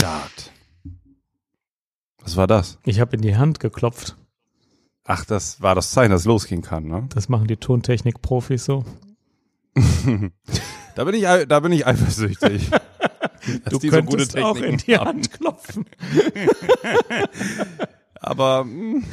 [0.00, 0.52] Start.
[2.22, 2.78] Was war das?
[2.84, 4.16] Ich habe in die Hand geklopft.
[5.04, 7.08] Ach, das war das Zeichen, dass es losgehen kann, ne?
[7.14, 8.84] Das machen die Tontechnik-Profis so.
[10.94, 12.70] da bin ich, da bin ich eifersüchtig.
[13.70, 15.08] du könntest so auch in die haben.
[15.08, 15.86] Hand klopfen.
[18.20, 19.04] Aber hm.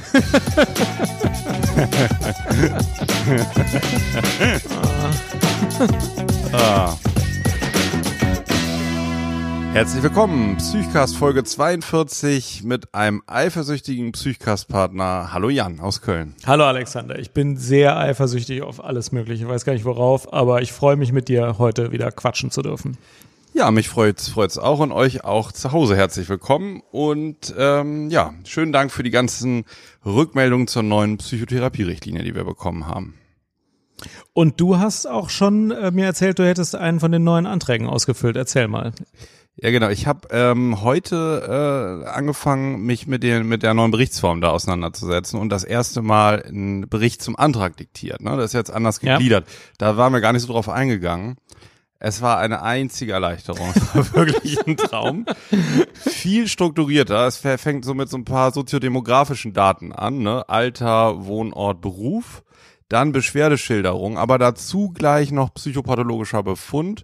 [6.51, 6.95] ah.
[9.75, 15.33] Herzlich willkommen, Psychcast Folge 42 mit einem eifersüchtigen Psychcast-Partner.
[15.33, 16.33] Hallo Jan aus Köln.
[16.45, 20.61] Hallo Alexander, ich bin sehr eifersüchtig auf alles Mögliche, ich weiß gar nicht worauf, aber
[20.61, 22.97] ich freue mich mit dir heute wieder quatschen zu dürfen.
[23.53, 28.33] Ja, mich freut's, freut's auch und euch auch zu Hause herzlich willkommen und ähm, ja,
[28.45, 29.65] schönen Dank für die ganzen
[30.05, 33.15] Rückmeldungen zur neuen Psychotherapie-Richtlinie, die wir bekommen haben.
[34.31, 37.87] Und du hast auch schon äh, mir erzählt, du hättest einen von den neuen Anträgen
[37.87, 38.37] ausgefüllt.
[38.37, 38.93] Erzähl mal.
[39.57, 39.87] Ja, genau.
[39.89, 45.39] Ich habe ähm, heute äh, angefangen, mich mit, den, mit der neuen Berichtsform da auseinanderzusetzen
[45.39, 48.21] und das erste Mal einen Bericht zum Antrag diktiert.
[48.21, 48.35] Ne?
[48.35, 49.47] Das ist jetzt anders gegliedert.
[49.47, 49.53] Ja.
[49.77, 51.37] Da waren wir gar nicht so drauf eingegangen.
[51.99, 53.73] Es war eine einzige Erleichterung.
[53.75, 55.25] Es war wirklich ein Traum.
[55.93, 57.25] Viel strukturierter.
[57.25, 60.19] Es fängt so mit so ein paar soziodemografischen Daten an.
[60.19, 60.47] Ne?
[60.49, 62.43] Alter, Wohnort, Beruf.
[62.89, 67.03] Dann Beschwerdeschilderung, aber dazu gleich noch psychopathologischer Befund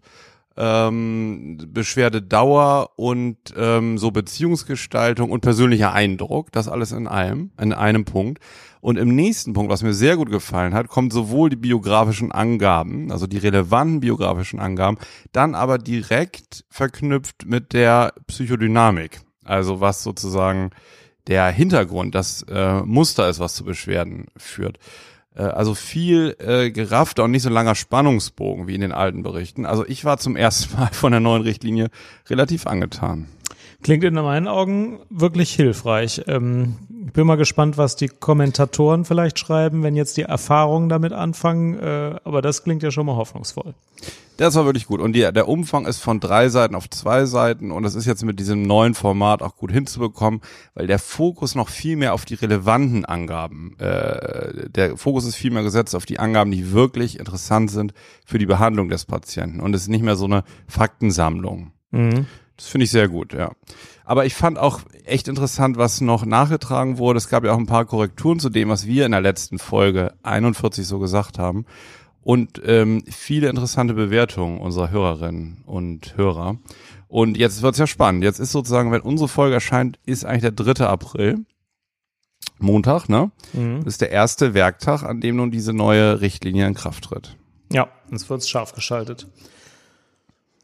[0.57, 8.05] ähm, Beschwerdedauer und ähm, so Beziehungsgestaltung und persönlicher Eindruck, das alles in einem, in einem
[8.05, 8.39] Punkt.
[8.81, 13.11] Und im nächsten Punkt, was mir sehr gut gefallen hat, kommt sowohl die biografischen Angaben,
[13.11, 14.97] also die relevanten biografischen Angaben,
[15.31, 19.21] dann aber direkt verknüpft mit der Psychodynamik.
[19.43, 20.71] Also was sozusagen
[21.27, 24.79] der Hintergrund, das äh, Muster ist, was zu Beschwerden führt.
[25.35, 29.65] Äh, also viel äh, geraffter und nicht so langer Spannungsbogen wie in den alten Berichten.
[29.65, 31.89] Also ich war zum ersten Mal von der neuen Richtlinie
[32.29, 33.27] relativ angetan.
[33.83, 36.23] Klingt in meinen Augen wirklich hilfreich.
[36.27, 41.13] Ähm, ich bin mal gespannt, was die Kommentatoren vielleicht schreiben, wenn jetzt die Erfahrungen damit
[41.13, 41.79] anfangen.
[41.79, 43.73] Äh, aber das klingt ja schon mal hoffnungsvoll.
[44.37, 45.01] Das war wirklich gut.
[45.01, 47.71] Und die, der Umfang ist von drei Seiten auf zwei Seiten.
[47.71, 50.41] Und es ist jetzt mit diesem neuen Format auch gut hinzubekommen,
[50.73, 55.51] weil der Fokus noch viel mehr auf die relevanten Angaben, äh, der Fokus ist viel
[55.51, 57.93] mehr gesetzt auf die Angaben, die wirklich interessant sind
[58.25, 59.59] für die Behandlung des Patienten.
[59.59, 61.73] Und es ist nicht mehr so eine Faktensammlung.
[61.91, 62.25] Mhm.
[62.61, 63.51] Das finde ich sehr gut, ja.
[64.05, 67.17] Aber ich fand auch echt interessant, was noch nachgetragen wurde.
[67.17, 70.13] Es gab ja auch ein paar Korrekturen zu dem, was wir in der letzten Folge
[70.21, 71.65] 41 so gesagt haben.
[72.21, 76.57] Und ähm, viele interessante Bewertungen unserer Hörerinnen und Hörer.
[77.07, 78.23] Und jetzt wird's ja spannend.
[78.23, 80.85] Jetzt ist sozusagen, wenn unsere Folge erscheint, ist eigentlich der 3.
[80.85, 81.45] April.
[82.59, 83.31] Montag, ne?
[83.53, 83.83] Mhm.
[83.83, 87.37] Das ist der erste Werktag, an dem nun diese neue Richtlinie in Kraft tritt.
[87.71, 89.27] Ja, jetzt wird's scharf geschaltet.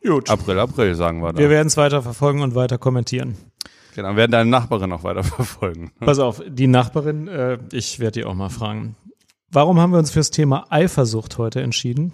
[0.03, 0.29] Gut.
[0.29, 1.39] April, April, sagen wir da.
[1.39, 3.35] Wir werden es weiter verfolgen und weiter kommentieren.
[3.95, 5.91] Genau, werden deine Nachbarin auch weiter verfolgen.
[5.99, 8.95] Pass auf, die Nachbarin, äh, ich werde die auch mal fragen.
[9.49, 12.13] Warum haben wir uns fürs Thema Eifersucht heute entschieden?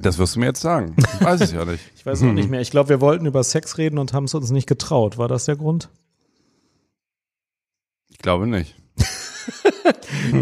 [0.00, 0.94] Das wirst du mir jetzt sagen.
[0.98, 1.82] Ich weiß es ja nicht.
[1.96, 2.60] ich weiß auch nicht mehr.
[2.60, 5.18] Ich glaube, wir wollten über Sex reden und haben es uns nicht getraut.
[5.18, 5.90] War das der Grund?
[8.08, 8.76] Ich glaube nicht.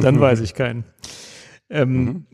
[0.02, 0.84] Dann weiß ich keinen.
[1.70, 2.26] Ähm, mhm.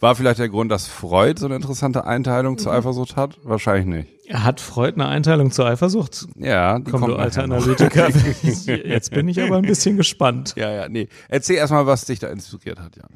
[0.00, 3.38] War vielleicht der Grund, dass Freud so eine interessante Einteilung zur Eifersucht hat?
[3.42, 4.34] Wahrscheinlich nicht.
[4.34, 6.26] Hat Freud eine Einteilung zur Eifersucht?
[6.36, 8.08] Ja, die Komm, du alter Analytiker.
[8.66, 10.54] Jetzt bin ich aber ein bisschen gespannt.
[10.56, 11.08] Ja, ja, nee.
[11.28, 13.08] Erzähl erstmal, was dich da inspiriert hat, Jan.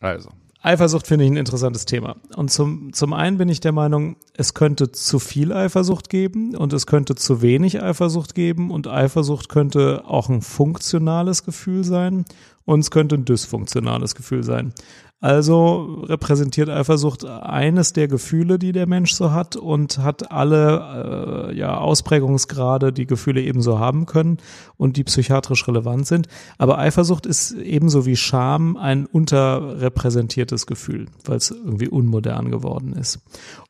[0.00, 0.30] Also.
[0.66, 2.16] Eifersucht finde ich ein interessantes Thema.
[2.34, 6.72] Und zum, zum einen bin ich der Meinung, es könnte zu viel Eifersucht geben und
[6.72, 12.24] es könnte zu wenig Eifersucht geben und Eifersucht könnte auch ein funktionales Gefühl sein
[12.64, 14.72] und es könnte ein dysfunktionales Gefühl sein.
[15.18, 21.56] Also repräsentiert Eifersucht eines der Gefühle, die der Mensch so hat und hat alle äh,
[21.56, 24.36] ja, Ausprägungsgrade, die Gefühle ebenso haben können
[24.76, 26.28] und die psychiatrisch relevant sind.
[26.58, 33.20] Aber Eifersucht ist ebenso wie Scham ein unterrepräsentiertes Gefühl, weil es irgendwie unmodern geworden ist.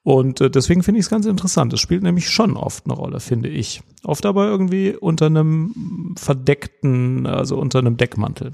[0.02, 1.72] Und äh, deswegen finde ich es ganz interessant.
[1.72, 3.82] Es spielt nämlich schon oft eine Rolle, finde ich.
[4.02, 8.50] Oft aber irgendwie unter einem verdeckten, also unter einem Deckmantel.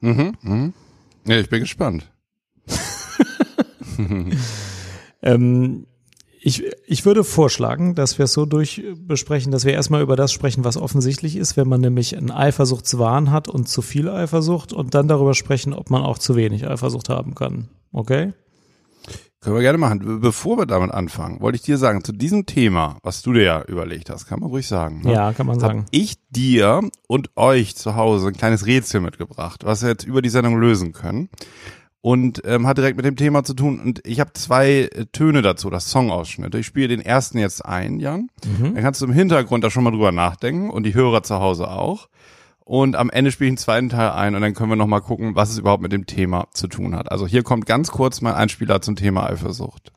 [0.00, 0.72] Mhm, mhm.
[1.26, 2.11] Ja, ich bin gespannt.
[5.22, 5.86] ähm,
[6.44, 10.64] ich, ich würde vorschlagen, dass wir es so durchbesprechen, dass wir erstmal über das sprechen,
[10.64, 15.06] was offensichtlich ist, wenn man nämlich einen Eifersuchtswahn hat und zu viel Eifersucht und dann
[15.06, 17.68] darüber sprechen, ob man auch zu wenig Eifersucht haben kann.
[17.92, 18.32] Okay?
[19.40, 20.20] Können wir gerne machen.
[20.20, 23.62] Bevor wir damit anfangen, wollte ich dir sagen, zu diesem Thema, was du dir ja
[23.62, 25.02] überlegt hast, kann man ruhig sagen.
[25.02, 25.12] Ne?
[25.12, 25.80] Ja, kann man sagen.
[25.80, 30.22] Hab ich dir und euch zu Hause ein kleines Rätsel mitgebracht, was wir jetzt über
[30.22, 31.28] die Sendung lösen können.
[32.02, 33.80] Und ähm, hat direkt mit dem Thema zu tun.
[33.80, 36.54] Und ich habe zwei äh, Töne dazu, das Songausschnitt.
[36.56, 38.28] Ich spiele den ersten jetzt ein, Jan.
[38.44, 38.74] Mhm.
[38.74, 41.70] Dann kannst du im Hintergrund da schon mal drüber nachdenken und die Hörer zu Hause
[41.70, 42.08] auch.
[42.64, 45.34] Und am Ende spiele ich einen zweiten Teil ein und dann können wir nochmal gucken,
[45.36, 47.10] was es überhaupt mit dem Thema zu tun hat.
[47.10, 49.92] Also hier kommt ganz kurz mein Einspieler zum Thema Eifersucht.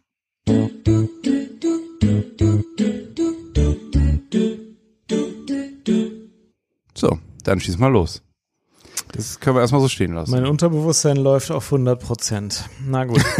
[6.93, 8.24] So, dann schieß mal los.
[9.15, 10.31] Das können wir erstmal so stehen lassen.
[10.31, 12.69] Mein Unterbewusstsein läuft auf 100 Prozent.
[12.85, 13.23] Na gut.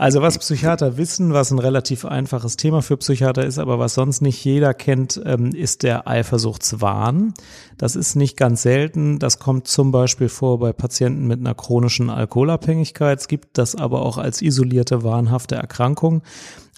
[0.00, 4.22] Also was Psychiater wissen, was ein relativ einfaches Thema für Psychiater ist, aber was sonst
[4.22, 7.34] nicht jeder kennt, ähm, ist der Eifersuchtswahn.
[7.76, 9.18] Das ist nicht ganz selten.
[9.18, 13.20] Das kommt zum Beispiel vor bei Patienten mit einer chronischen Alkoholabhängigkeit.
[13.20, 16.22] Es gibt das aber auch als isolierte wahnhafte Erkrankung.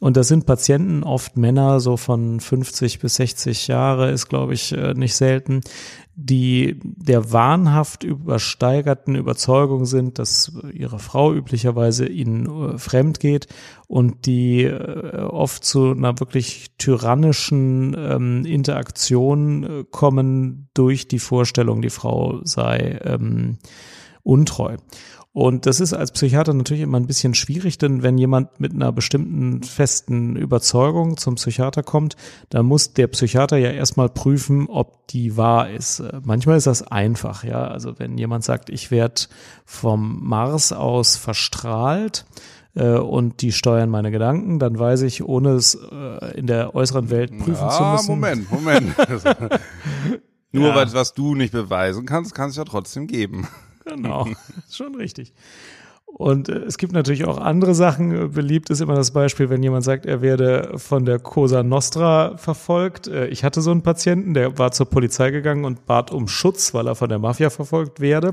[0.02, 4.72] Und das sind Patienten, oft Männer, so von 50 bis 60 Jahre, ist, glaube ich,
[4.72, 5.60] äh, nicht selten,
[6.16, 13.46] die der wahnhaft übersteigerten Überzeugung sind, dass ihre Frau üblicherweise ihnen äh, fremd geht
[13.86, 21.90] und die äh, oft zu einer wirklich tyrannischen ähm, Interaktion kommen durch die Vorstellung, die
[21.90, 23.58] Frau sei ähm,
[24.24, 24.78] untreu.
[25.34, 28.92] Und das ist als Psychiater natürlich immer ein bisschen schwierig, denn wenn jemand mit einer
[28.92, 32.16] bestimmten festen Überzeugung zum Psychiater kommt,
[32.50, 36.02] dann muss der Psychiater ja erstmal prüfen, ob die wahr ist.
[36.22, 37.66] Manchmal ist das einfach, ja.
[37.66, 39.22] Also wenn jemand sagt, ich werde
[39.64, 42.26] vom Mars aus verstrahlt,
[42.74, 47.10] äh, und die steuern meine Gedanken, dann weiß ich, ohne es äh, in der äußeren
[47.10, 48.10] Welt prüfen ja, zu müssen.
[48.10, 48.94] Moment, Moment.
[50.52, 50.74] Nur ja.
[50.74, 53.46] weil was du nicht beweisen kannst, kann es ja trotzdem geben.
[53.84, 54.28] Genau,
[54.70, 55.32] schon richtig.
[56.14, 58.32] Und äh, es gibt natürlich auch andere Sachen.
[58.32, 63.08] Beliebt ist immer das Beispiel, wenn jemand sagt, er werde von der Cosa Nostra verfolgt.
[63.08, 66.74] Äh, ich hatte so einen Patienten, der war zur Polizei gegangen und bat um Schutz,
[66.74, 68.32] weil er von der Mafia verfolgt werde.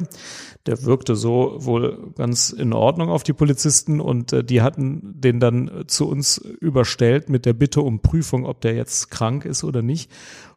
[0.65, 5.39] Der wirkte so wohl ganz in Ordnung auf die Polizisten und äh, die hatten den
[5.39, 9.81] dann zu uns überstellt mit der Bitte um Prüfung, ob der jetzt krank ist oder
[9.81, 10.11] nicht.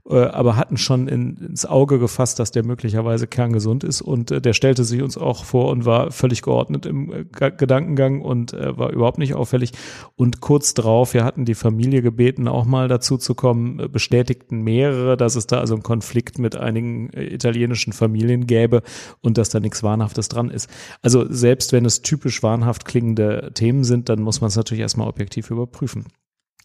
[0.09, 4.41] Äh, aber hatten schon in, ins Auge gefasst, dass der möglicherweise kerngesund ist und äh,
[4.41, 8.77] der stellte sich uns auch vor und war völlig geordnet im äh, Gedankengang und äh,
[8.77, 9.71] war überhaupt nicht auffällig.
[10.17, 14.63] Und kurz drauf, wir hatten die Familie gebeten, auch mal dazu zu kommen, äh, bestätigten
[14.63, 18.83] mehrere, dass es da also einen Konflikt mit einigen äh, italienischen Familien gäbe
[19.21, 20.69] und dass da nichts Wahnhaftes dran ist.
[21.01, 25.07] Also selbst wenn es typisch wahnhaft klingende Themen sind, dann muss man es natürlich erstmal
[25.07, 26.07] objektiv überprüfen.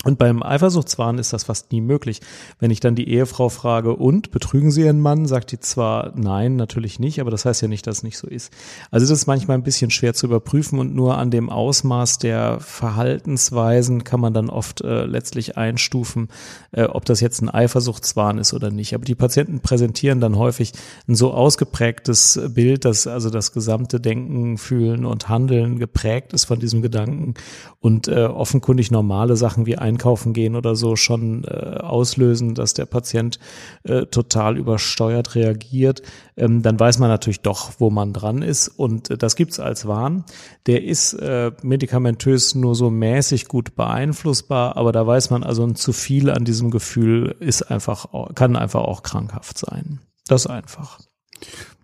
[0.03, 2.21] Und beim Eifersuchtswahn ist das fast nie möglich.
[2.59, 6.55] Wenn ich dann die Ehefrau frage, und betrügen Sie Ihren Mann, sagt die zwar nein,
[6.55, 8.53] natürlich nicht, aber das heißt ja nicht, dass es nicht so ist.
[8.91, 12.59] Also das ist manchmal ein bisschen schwer zu überprüfen und nur an dem Ausmaß der
[12.59, 16.27] Verhaltensweisen kann man dann oft äh, letztlich einstufen,
[16.73, 18.93] äh, ob das jetzt ein Eifersuchtswahn ist oder nicht.
[18.93, 20.73] Aber die Patienten präsentieren dann häufig
[21.07, 26.59] ein so ausgeprägtes Bild, dass also das gesamte Denken, Fühlen und Handeln geprägt ist von
[26.59, 27.33] diesem Gedanken
[27.79, 32.85] und äh, offenkundig normale Sachen wie einkaufen gehen oder so schon äh, auslösen, dass der
[32.85, 33.39] Patient
[33.83, 36.01] äh, total übersteuert reagiert,
[36.35, 38.67] ähm, dann weiß man natürlich doch, wo man dran ist.
[38.67, 40.25] Und äh, das gibt's als Wahn.
[40.65, 45.93] Der ist äh, medikamentös nur so mäßig gut beeinflussbar, aber da weiß man also zu
[45.93, 49.99] viel an diesem Gefühl ist einfach, kann einfach auch krankhaft sein.
[50.27, 50.99] Das einfach.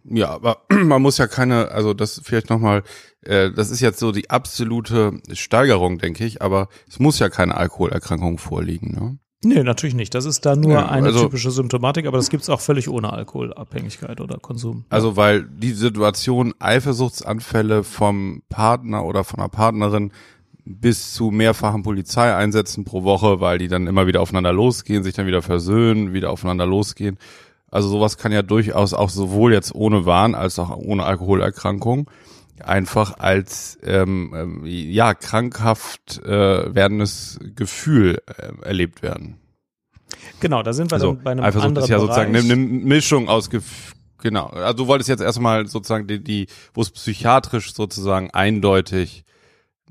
[0.04, 2.84] Ja, aber man muss ja keine, also das vielleicht nochmal,
[3.26, 7.56] äh, das ist jetzt so die absolute Steigerung, denke ich, aber es muss ja keine
[7.56, 9.18] Alkoholerkrankung vorliegen, ne?
[9.46, 10.16] Nee, natürlich nicht.
[10.16, 13.12] Das ist da nur ja, eine also, typische Symptomatik, aber das gibt's auch völlig ohne
[13.12, 14.86] Alkoholabhängigkeit oder Konsum.
[14.90, 20.14] Also weil die Situation Eifersuchtsanfälle vom Partner oder von einer Partnerin
[20.64, 25.28] bis zu mehrfachen Polizeieinsätzen pro Woche, weil die dann immer wieder aufeinander losgehen, sich dann
[25.28, 27.18] wieder versöhnen, wieder aufeinander losgehen
[27.74, 32.08] also sowas kann ja durchaus auch sowohl jetzt ohne Wahn als auch ohne Alkoholerkrankung
[32.62, 39.40] einfach als ähm, ähm, ja krankhaft äh, werdendes Gefühl äh, erlebt werden.
[40.40, 42.56] Genau, da sind wir also, dann bei einem Eifersucht anderen ist ja sozusagen eine, eine
[42.56, 44.48] Mischung aus Gef genau.
[44.48, 49.24] Also du wolltest jetzt erstmal sozusagen die, die wo es psychiatrisch sozusagen eindeutig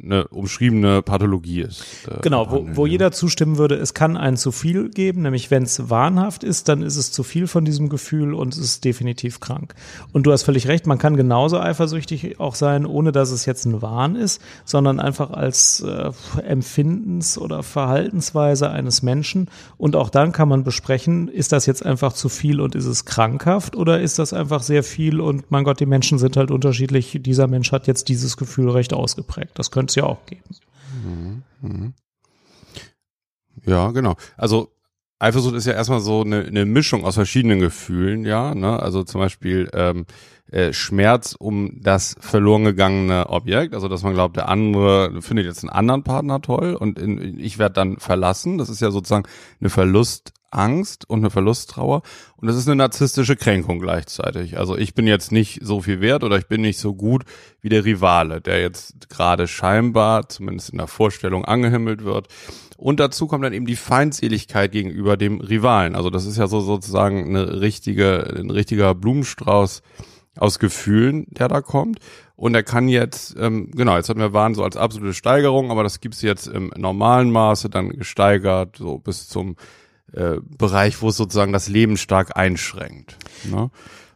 [0.05, 1.85] eine umschriebene Pathologie ist.
[2.09, 5.63] Äh, genau, wo, wo jeder zustimmen würde, es kann ein zu viel geben, nämlich wenn
[5.63, 9.41] es wahnhaft ist, dann ist es zu viel von diesem Gefühl und es ist definitiv
[9.41, 9.75] krank.
[10.13, 13.65] Und du hast völlig recht, man kann genauso eifersüchtig auch sein, ohne dass es jetzt
[13.65, 16.11] ein Wahn ist, sondern einfach als äh,
[16.47, 19.49] Empfindens- oder Verhaltensweise eines Menschen.
[19.79, 23.05] Und auch dann kann man besprechen, ist das jetzt einfach zu viel und ist es
[23.05, 27.19] krankhaft oder ist das einfach sehr viel und mein Gott, die Menschen sind halt unterschiedlich.
[27.21, 29.53] Dieser Mensch hat jetzt dieses Gefühl recht ausgeprägt.
[29.55, 30.43] Das könnte es ja auch geben.
[31.63, 31.95] Mhm.
[33.65, 34.17] Ja, genau.
[34.37, 34.73] Also
[35.19, 38.55] Eifersucht ist ja erstmal so eine, eine Mischung aus verschiedenen Gefühlen, ja.
[38.55, 38.81] Ne?
[38.81, 40.07] Also zum Beispiel ähm,
[40.53, 45.65] äh, Schmerz um das verloren gegangene Objekt, also dass man glaubt, der andere findet jetzt
[45.65, 48.59] einen anderen Partner toll und in, ich werde dann verlassen.
[48.59, 49.27] Das ist ja sozusagen
[49.61, 52.03] eine Verlustangst und eine Verlusttrauer
[52.37, 54.59] und das ist eine narzisstische Kränkung gleichzeitig.
[54.59, 57.25] Also ich bin jetzt nicht so viel wert oder ich bin nicht so gut
[57.63, 62.29] wie der Rivale, der jetzt gerade scheinbar, zumindest in der Vorstellung, angehimmelt wird.
[62.77, 65.95] Und dazu kommt dann eben die Feindseligkeit gegenüber dem Rivalen.
[65.95, 69.83] Also das ist ja so sozusagen eine richtige, ein richtiger Blumenstrauß
[70.37, 71.99] aus Gefühlen, der da kommt.
[72.37, 75.83] Und er kann jetzt, ähm, genau, jetzt hatten wir Waren so als absolute Steigerung, aber
[75.83, 79.57] das gibt's jetzt im normalen Maße dann gesteigert, so bis zum
[80.13, 83.17] äh, Bereich, wo es sozusagen das Leben stark einschränkt.
[83.45, 83.71] Ne?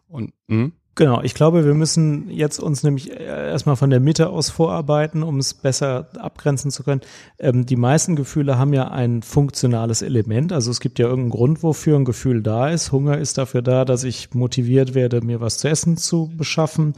[0.09, 0.73] Und mh?
[0.99, 5.23] Genau, ich glaube, wir müssen jetzt uns nämlich äh, erstmal von der Mitte aus vorarbeiten,
[5.23, 7.03] um es besser abgrenzen zu können.
[7.38, 10.55] Ähm, die meisten Gefühle haben ja ein funktionales Element.
[10.55, 12.93] Also es gibt ja irgendeinen Grund, wofür ein Gefühl da ist.
[12.93, 16.95] Hunger ist dafür da, dass ich motiviert werde, mir was zu essen zu beschaffen.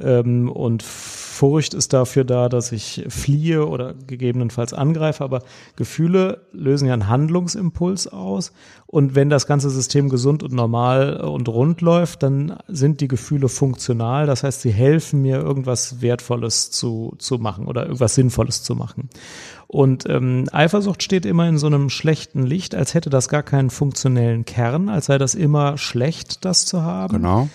[0.00, 5.42] Ähm, und Furcht ist dafür da, dass ich fliehe oder gegebenenfalls angreife, aber
[5.74, 8.52] Gefühle lösen ja einen Handlungsimpuls aus.
[8.86, 13.48] Und wenn das ganze System gesund und normal und rund läuft, dann sind die Gefühle
[13.48, 14.26] funktional.
[14.26, 19.08] Das heißt, sie helfen mir, irgendwas Wertvolles zu, zu machen oder irgendwas Sinnvolles zu machen.
[19.66, 23.70] Und ähm, Eifersucht steht immer in so einem schlechten Licht, als hätte das gar keinen
[23.70, 27.18] funktionellen Kern, als sei das immer schlecht, das zu haben.
[27.18, 27.48] Genau.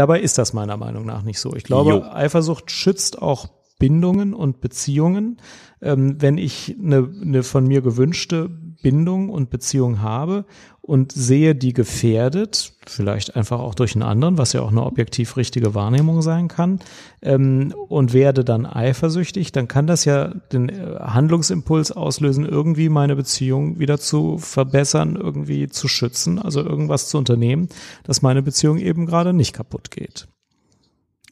[0.00, 1.54] Dabei ist das meiner Meinung nach nicht so.
[1.54, 2.02] Ich glaube, jo.
[2.04, 5.36] Eifersucht schützt auch Bindungen und Beziehungen.
[5.82, 10.46] Ähm, wenn ich eine, eine von mir gewünschte Bindung und Beziehung habe
[10.90, 15.36] und sehe die gefährdet, vielleicht einfach auch durch einen anderen, was ja auch eine objektiv
[15.36, 16.80] richtige Wahrnehmung sein kann,
[17.22, 23.14] ähm, und werde dann eifersüchtig, dann kann das ja den äh, Handlungsimpuls auslösen, irgendwie meine
[23.14, 27.68] Beziehung wieder zu verbessern, irgendwie zu schützen, also irgendwas zu unternehmen,
[28.02, 30.26] dass meine Beziehung eben gerade nicht kaputt geht.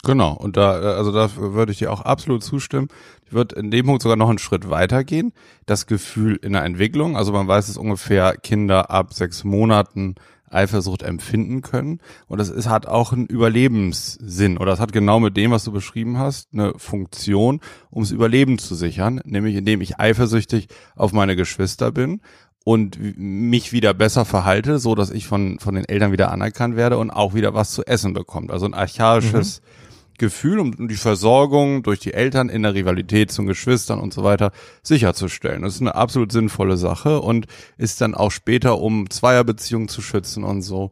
[0.04, 2.88] Genau, und da, äh, also da würde ich dir auch absolut zustimmen.
[3.28, 5.32] Ich würde in dem Punkt sogar noch einen Schritt weitergehen.
[5.66, 10.14] Das Gefühl in der Entwicklung, also man weiß, dass ungefähr Kinder ab sechs Monaten
[10.50, 12.00] Eifersucht empfinden können.
[12.26, 15.72] Und das ist, hat auch einen Überlebenssinn oder das hat genau mit dem, was du
[15.72, 17.60] beschrieben hast, eine Funktion,
[17.92, 22.22] ums Überleben zu sichern, nämlich indem ich eifersüchtig auf meine Geschwister bin
[22.64, 26.96] und mich wieder besser verhalte, so dass ich von, von den Eltern wieder anerkannt werde
[26.96, 28.50] und auch wieder was zu essen bekommt.
[28.50, 29.87] Also ein archaisches mhm
[30.18, 34.24] Gefühl, um, um die Versorgung durch die Eltern in der Rivalität zu Geschwistern und so
[34.24, 35.62] weiter sicherzustellen.
[35.62, 37.46] Das ist eine absolut sinnvolle Sache und
[37.76, 40.90] ist dann auch später, um Zweierbeziehungen zu schützen und so,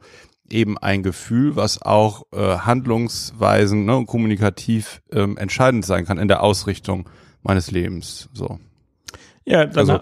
[0.51, 6.29] eben ein Gefühl, was auch äh, handlungsweisen ne, und kommunikativ ähm, entscheidend sein kann in
[6.29, 7.09] der Ausrichtung
[7.43, 8.29] meines Lebens.
[8.33, 8.59] So.
[9.45, 10.01] Ja, dann, also,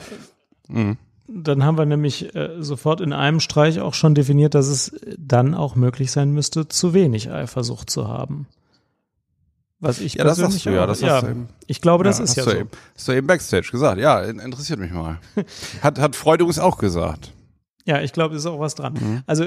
[0.68, 0.96] mh.
[1.28, 5.54] dann haben wir nämlich äh, sofort in einem Streich auch schon definiert, dass es dann
[5.54, 8.46] auch möglich sein müsste, zu wenig Eifersucht zu haben.
[9.80, 11.48] Was ich ja, das sagst du, ja, das ja, hast du eben.
[11.66, 12.52] Ich glaube, das ja, ist ja so.
[12.52, 14.00] Eben, hast du eben Backstage gesagt.
[14.00, 15.18] Ja, interessiert mich mal.
[15.82, 17.32] Hat, hat Freud übrigens auch gesagt.
[17.86, 18.94] Ja, ich glaube, ist auch was dran.
[18.94, 19.22] Mhm.
[19.26, 19.46] Also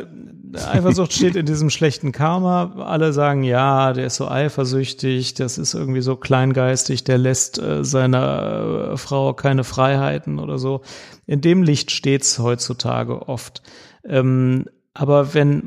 [0.53, 2.83] Eifersucht steht in diesem schlechten Karma.
[2.85, 7.83] Alle sagen, ja, der ist so eifersüchtig, das ist irgendwie so kleingeistig, der lässt äh,
[7.83, 10.81] seiner äh, Frau keine Freiheiten oder so.
[11.25, 13.63] In dem Licht steht's heutzutage oft.
[14.05, 14.65] Ähm,
[14.99, 15.61] aber wenn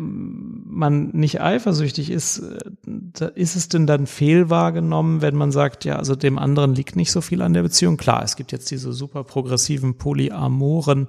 [0.67, 6.17] man nicht eifersüchtig ist, äh, ist es denn dann fehlwahrgenommen, wenn man sagt, ja, also
[6.17, 7.97] dem anderen liegt nicht so viel an der Beziehung?
[7.97, 11.07] Klar, es gibt jetzt diese super progressiven, polyamoren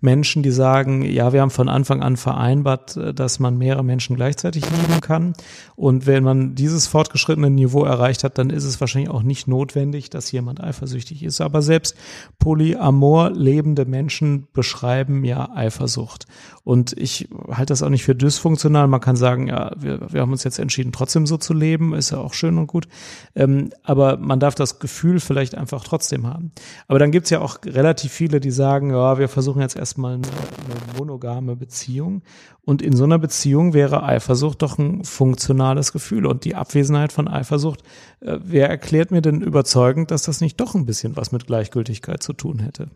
[0.00, 4.14] Menschen, die sagen, ja, wir haben von Anfang an vereinbart, äh, dass man mehrere Menschen
[4.14, 5.32] gleichzeitig lieben kann.
[5.74, 10.10] Und wenn man dieses fortgeschrittene Niveau erreicht hat, dann ist es wahrscheinlich auch nicht notwendig,
[10.10, 11.40] dass jemand eifersüchtig ist.
[11.40, 11.96] Aber selbst
[12.38, 16.26] polyamor lebende Menschen beschreiben ja Eifersucht.
[16.62, 18.86] Und ich halte das auch nicht für dysfunktional.
[18.88, 22.10] Man kann sagen, ja, wir, wir haben uns jetzt entschieden, trotzdem so zu leben, ist
[22.10, 22.88] ja auch schön und gut.
[23.34, 26.52] Ähm, aber man darf das Gefühl vielleicht einfach trotzdem haben.
[26.88, 30.26] Aber dann gibt's ja auch relativ viele, die sagen, ja, wir versuchen jetzt erstmal eine,
[30.26, 32.22] eine monogame Beziehung.
[32.62, 36.26] Und in so einer Beziehung wäre Eifersucht doch ein funktionales Gefühl.
[36.26, 37.82] Und die Abwesenheit von Eifersucht,
[38.20, 42.22] äh, wer erklärt mir denn überzeugend, dass das nicht doch ein bisschen was mit Gleichgültigkeit
[42.22, 42.88] zu tun hätte?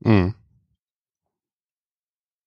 [0.00, 0.34] Mhm.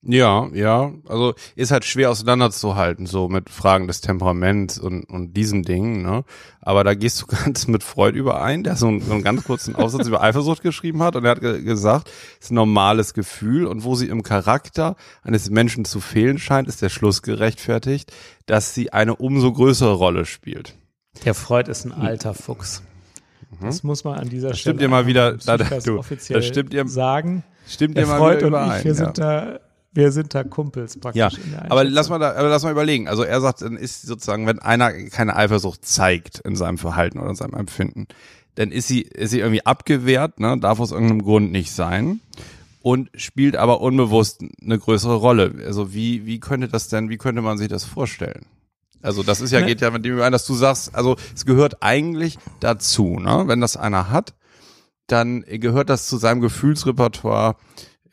[0.04, 5.62] Ja, ja, also ist halt schwer auseinanderzuhalten, so mit Fragen des Temperaments und, und diesen
[5.62, 6.24] Dingen, ne?
[6.60, 9.76] Aber da gehst du ganz mit Freud überein, der so einen, so einen ganz kurzen
[9.76, 13.68] Aufsatz über Eifersucht geschrieben hat und er hat ge gesagt, es ist ein normales Gefühl
[13.68, 18.12] und wo sie im Charakter eines Menschen zu fehlen scheint, ist der Schluss gerechtfertigt,
[18.48, 20.76] dass sie eine umso größere Rolle spielt.
[21.26, 22.82] Der Freud ist ein alter Fuchs.
[23.52, 23.66] Mhm.
[23.66, 26.48] Das muss man an dieser das Stelle stimmt dir mal wieder, da, du, offiziell das
[26.48, 27.44] stimmt ihr, sagen.
[27.68, 28.98] Stimmt dir mal Freud wieder überein, und ich, wir ja.
[28.98, 29.60] sind da
[29.94, 31.40] wir sind da Kumpels praktisch.
[31.52, 33.08] Ja, aber lass mal da, aber lass mal überlegen.
[33.08, 37.30] Also er sagt, dann ist sozusagen, wenn einer keine Eifersucht zeigt in seinem Verhalten oder
[37.30, 38.08] in seinem Empfinden,
[38.56, 42.22] dann ist sie, ist sie irgendwie abgewehrt, ne, darf aus irgendeinem Grund nicht sein
[42.82, 45.54] und spielt aber unbewusst eine größere Rolle.
[45.66, 48.46] Also wie, wie könnte das denn, wie könnte man sich das vorstellen?
[49.02, 49.66] Also das ist ja, ne.
[49.66, 53.44] geht ja mit dem überein, dass du sagst, also es gehört eigentlich dazu, ne?
[53.48, 54.36] Wenn das einer hat,
[55.08, 57.56] dann gehört das zu seinem Gefühlsrepertoire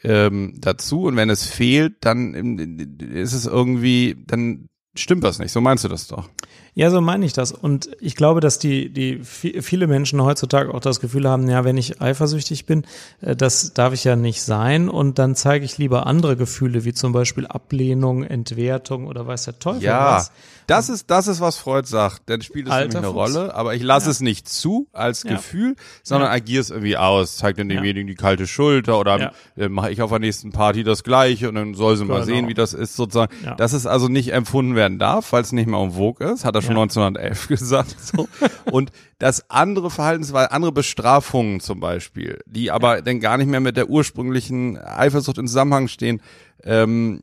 [0.02, 1.04] ähm, dazu.
[1.04, 2.58] Und wenn es fehlt, dann
[3.00, 4.68] ist es irgendwie, dann
[5.00, 5.52] stimmt das nicht.
[5.52, 6.28] So meinst du das doch?
[6.74, 7.50] Ja, so meine ich das.
[7.50, 11.76] Und ich glaube, dass die, die viele Menschen heutzutage auch das Gefühl haben, ja, wenn
[11.76, 12.84] ich eifersüchtig bin,
[13.20, 14.88] äh, das darf ich ja nicht sein.
[14.88, 19.58] Und dann zeige ich lieber andere Gefühle, wie zum Beispiel Ablehnung, Entwertung oder weiß der
[19.58, 20.32] Teufel ja, was.
[20.68, 22.22] Das ist, das ist, was Freud sagt.
[22.26, 23.16] Dann spielt es Alter eine Fuchs.
[23.16, 24.10] Rolle, aber ich lasse ja.
[24.12, 25.32] es nicht zu als ja.
[25.32, 25.74] Gefühl,
[26.04, 26.34] sondern ja.
[26.34, 27.38] agiere es irgendwie aus.
[27.38, 31.02] Zeig dann demjenigen die kalte Schulter oder äh, mache ich auf der nächsten Party das
[31.02, 32.18] Gleiche und dann soll sie genau.
[32.18, 33.34] mal sehen, wie das ist sozusagen.
[33.56, 36.54] Dass es also nicht empfunden werden darf, weil es nicht mehr um Vogue ist, hat
[36.54, 37.96] er schon 1911 gesagt.
[38.00, 38.28] So.
[38.70, 43.02] Und dass andere Verhaltensweisen, andere Bestrafungen zum Beispiel, die aber ja.
[43.02, 46.22] dann gar nicht mehr mit der ursprünglichen Eifersucht in Zusammenhang stehen,
[46.64, 47.20] ähm,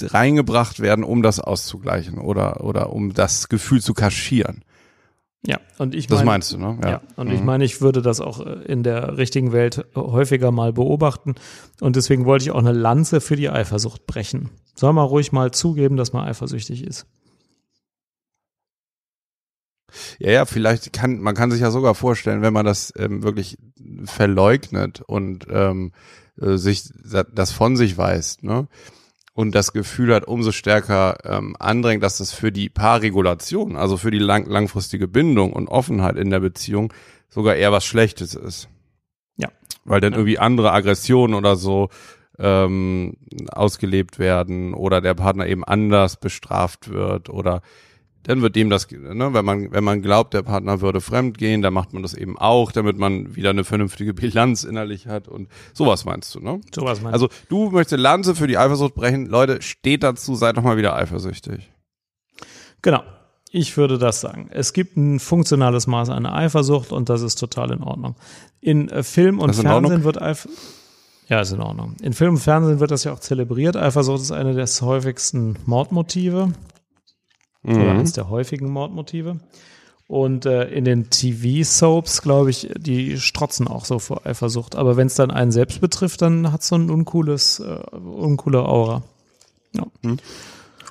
[0.00, 4.62] reingebracht werden, um das auszugleichen oder, oder um das Gefühl zu kaschieren.
[5.46, 6.18] Ja, und ich meine.
[6.18, 6.78] Das meinst du, ne?
[6.82, 6.90] Ja.
[6.90, 7.34] ja und mhm.
[7.34, 11.36] ich meine, ich würde das auch äh, in der richtigen Welt häufiger mal beobachten.
[11.80, 14.50] Und deswegen wollte ich auch eine Lanze für die Eifersucht brechen.
[14.74, 17.06] Soll man ruhig mal zugeben, dass man eifersüchtig ist.
[20.18, 23.56] Ja, ja, vielleicht kann, man kann sich ja sogar vorstellen, wenn man das ähm, wirklich
[24.04, 25.92] verleugnet und ähm,
[26.40, 26.90] äh, sich
[27.32, 28.66] das von sich weist, ne?
[29.36, 34.10] Und das Gefühl hat, umso stärker ähm, andrängt, dass das für die Paarregulation, also für
[34.10, 36.90] die lang langfristige Bindung und Offenheit in der Beziehung
[37.28, 38.70] sogar eher was Schlechtes ist.
[39.36, 39.50] Ja.
[39.84, 41.90] Weil dann irgendwie andere Aggressionen oder so
[42.38, 43.18] ähm,
[43.52, 47.60] ausgelebt werden oder der Partner eben anders bestraft wird oder
[48.26, 51.62] dann wird dem das, ne, wenn man, wenn man glaubt, der Partner würde fremd gehen,
[51.62, 55.48] dann macht man das eben auch, damit man wieder eine vernünftige Bilanz innerlich hat und
[55.72, 56.60] sowas meinst du, ne?
[56.74, 59.26] Sowas meinst Also du möchtest Lanze für die Eifersucht brechen.
[59.26, 61.70] Leute, steht dazu, seid doch mal wieder eifersüchtig.
[62.82, 63.02] Genau.
[63.52, 64.48] Ich würde das sagen.
[64.50, 68.16] Es gibt ein funktionales Maß an Eifersucht und das ist total in Ordnung.
[68.60, 70.58] In äh, Film und Fernsehen wird Eifersucht
[71.28, 71.96] ja, ist in Ordnung.
[72.02, 73.76] In Film und Fernsehen wird das ja auch zelebriert.
[73.76, 76.52] Eifersucht ist eine der häufigsten Mordmotive
[77.66, 77.82] mhm.
[77.82, 79.38] oder eines der häufigen Mordmotive.
[80.08, 84.76] Und äh, in den TV-Soaps, glaube ich, die strotzen auch so vor Eifersucht.
[84.76, 88.64] Aber wenn es dann einen selbst betrifft, dann hat es so ein uncooles, äh, uncoole
[88.64, 89.02] Aura.
[89.72, 89.86] Ja.
[90.04, 90.18] Hm.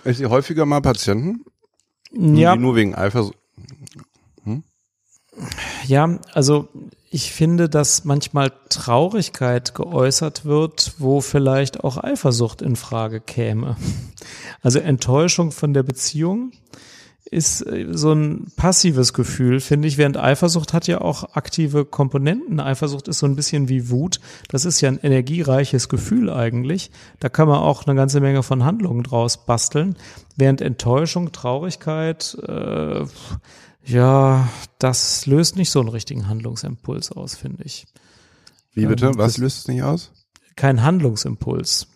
[0.04, 1.46] Ich sehe häufiger mal Patienten,
[2.12, 2.56] ja.
[2.56, 3.38] die nur wegen Eifersucht.
[4.44, 4.64] Hm?
[5.88, 6.68] Ja, also
[7.10, 13.78] ich finde, dass manchmal Traurigkeit geäußert wird, wo vielleicht auch Eifersucht in Frage käme.
[14.62, 16.52] Also Enttäuschung von der Beziehung
[17.30, 22.60] ist äh, so ein passives Gefühl, finde ich, während Eifersucht hat ja auch aktive Komponenten.
[22.60, 24.20] Eifersucht ist so ein bisschen wie Wut.
[24.48, 26.92] Das ist ja ein energiereiches Gefühl eigentlich.
[27.20, 29.96] Da kann man auch eine ganze Menge von Handlungen draus basteln.
[30.36, 33.06] Während Enttäuschung, Traurigkeit, äh,
[33.86, 37.86] ja, das löst nicht so einen richtigen Handlungsimpuls aus, finde ich.
[38.74, 39.08] Wie bitte?
[39.08, 40.12] Ähm, Was löst es nicht aus?
[40.56, 41.88] Kein Handlungsimpuls.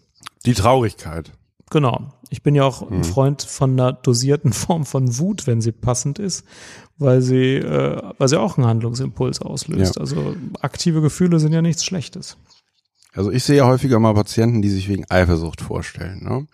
[0.46, 1.32] Die Traurigkeit.
[1.70, 2.14] Genau.
[2.30, 3.04] Ich bin ja auch ein hm.
[3.04, 6.46] Freund von einer dosierten Form von Wut, wenn sie passend ist,
[6.98, 9.96] weil sie, äh, weil sie auch einen Handlungsimpuls auslöst.
[9.96, 10.02] Ja.
[10.02, 12.38] Also aktive Gefühle sind ja nichts Schlechtes.
[13.14, 16.24] Also ich sehe ja häufiger mal Patienten, die sich wegen Eifersucht vorstellen.
[16.24, 16.48] Ne?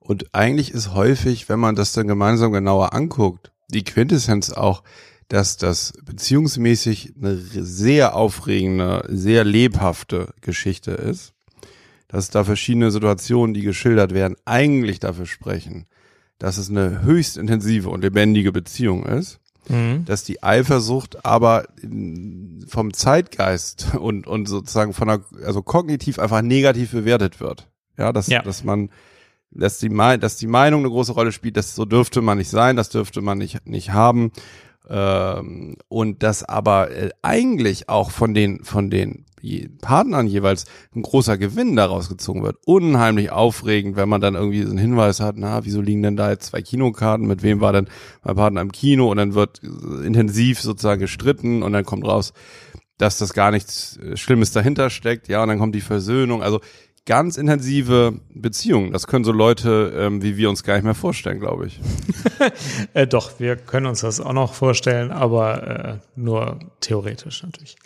[0.00, 4.82] Und eigentlich ist häufig, wenn man das dann gemeinsam genauer anguckt, die Quintessenz auch,
[5.28, 11.34] dass das beziehungsmäßig eine sehr aufregende, sehr lebhafte Geschichte ist,
[12.08, 15.86] dass da verschiedene Situationen, die geschildert werden, eigentlich dafür sprechen,
[16.38, 20.06] dass es eine höchst intensive und lebendige Beziehung ist, mhm.
[20.06, 21.68] dass die Eifersucht aber
[22.66, 27.68] vom Zeitgeist und, und sozusagen von der, also kognitiv einfach negativ bewertet wird.
[27.98, 28.42] Ja, dass, ja.
[28.42, 28.90] dass man
[29.50, 32.76] dass die, dass die Meinung eine große Rolle spielt, dass so dürfte man nicht sein,
[32.76, 34.32] das dürfte man nicht, nicht haben.
[34.88, 39.26] Ähm, und dass aber äh, eigentlich auch von den, von den
[39.80, 42.56] Partnern jeweils ein großer Gewinn daraus gezogen wird.
[42.64, 46.30] Unheimlich aufregend, wenn man dann irgendwie so einen Hinweis hat, na, wieso liegen denn da
[46.30, 47.88] jetzt zwei Kinokarten, mit wem war denn
[48.24, 52.32] mein Partner im Kino und dann wird intensiv sozusagen gestritten und dann kommt raus,
[52.96, 56.42] dass das gar nichts Schlimmes dahinter steckt, ja, und dann kommt die Versöhnung.
[56.42, 56.60] Also
[57.08, 58.92] ganz intensive Beziehungen.
[58.92, 61.80] Das können so Leute ähm, wie wir uns gar nicht mehr vorstellen, glaube ich.
[62.92, 67.76] äh, doch, wir können uns das auch noch vorstellen, aber äh, nur theoretisch natürlich.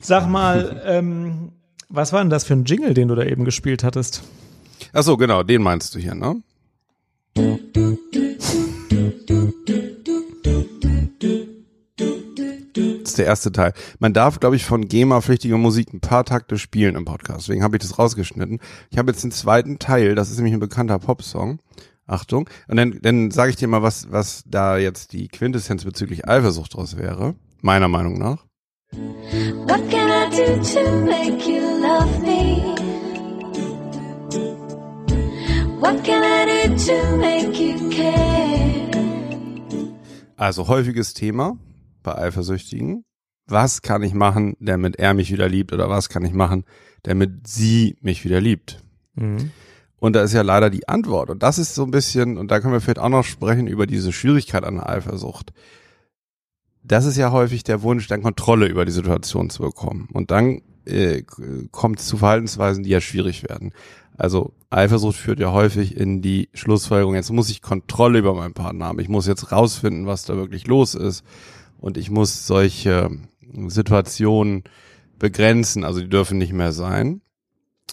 [0.00, 1.52] Sag mal, ähm,
[1.88, 4.22] Was war denn das für ein Jingle, den du da eben gespielt hattest?
[4.94, 6.42] Ach so, genau, den meinst du hier, ne?
[13.16, 13.72] Ist der erste Teil.
[13.98, 17.48] Man darf, glaube ich, von GEMA-pflichtiger Musik ein paar Takte spielen im Podcast.
[17.48, 18.60] Deswegen habe ich das rausgeschnitten.
[18.90, 21.60] Ich habe jetzt den zweiten Teil, das ist nämlich ein bekannter Popsong.
[22.06, 22.48] Achtung.
[22.68, 26.74] Und dann, dann sage ich dir mal, was, was da jetzt die Quintessenz bezüglich Eifersucht
[26.74, 27.34] draus wäre.
[27.62, 28.44] Meiner Meinung nach.
[28.92, 32.76] What can I do to make you love me?
[35.80, 38.76] What can I do to make you care?
[40.36, 41.56] Also häufiges Thema
[42.06, 43.04] bei Eifersüchtigen.
[43.46, 46.64] Was kann ich machen, damit er mich wieder liebt oder was kann ich machen,
[47.02, 48.82] damit sie mich wieder liebt?
[49.14, 49.50] Mhm.
[49.98, 51.30] Und da ist ja leider die Antwort.
[51.30, 53.86] Und das ist so ein bisschen, und da können wir vielleicht auch noch sprechen über
[53.86, 55.52] diese Schwierigkeit an der Eifersucht.
[56.82, 60.08] Das ist ja häufig der Wunsch, dann Kontrolle über die Situation zu bekommen.
[60.12, 61.22] Und dann äh,
[61.70, 63.72] kommt es zu Verhaltensweisen, die ja schwierig werden.
[64.16, 68.86] Also Eifersucht führt ja häufig in die Schlussfolgerung, jetzt muss ich Kontrolle über meinen Partner
[68.86, 69.00] haben.
[69.00, 71.24] Ich muss jetzt rausfinden, was da wirklich los ist.
[71.86, 73.08] Und ich muss solche
[73.68, 74.64] Situationen
[75.20, 75.84] begrenzen.
[75.84, 77.20] Also die dürfen nicht mehr sein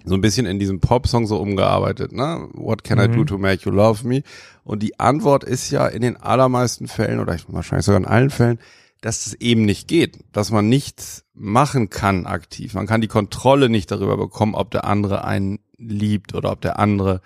[0.04, 2.50] so ein bisschen in diesem Pop-Song so umgearbeitet, ne?
[2.54, 3.04] What can mhm.
[3.04, 3.28] I do mhm.
[3.28, 4.24] to make you love me?
[4.64, 8.58] Und die Antwort ist ja in den allermeisten Fällen oder wahrscheinlich sogar in allen Fällen,
[9.02, 12.74] dass es eben nicht geht, dass man nichts machen kann aktiv.
[12.74, 16.80] Man kann die Kontrolle nicht darüber bekommen, ob der andere einen liebt oder ob der
[16.80, 17.22] andere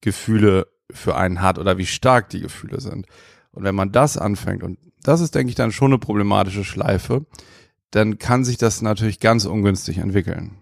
[0.00, 3.06] Gefühle für einen hat oder wie stark die Gefühle sind.
[3.52, 7.26] Und wenn man das anfängt, und das ist, denke ich, dann schon eine problematische Schleife,
[7.90, 10.59] dann kann sich das natürlich ganz ungünstig entwickeln.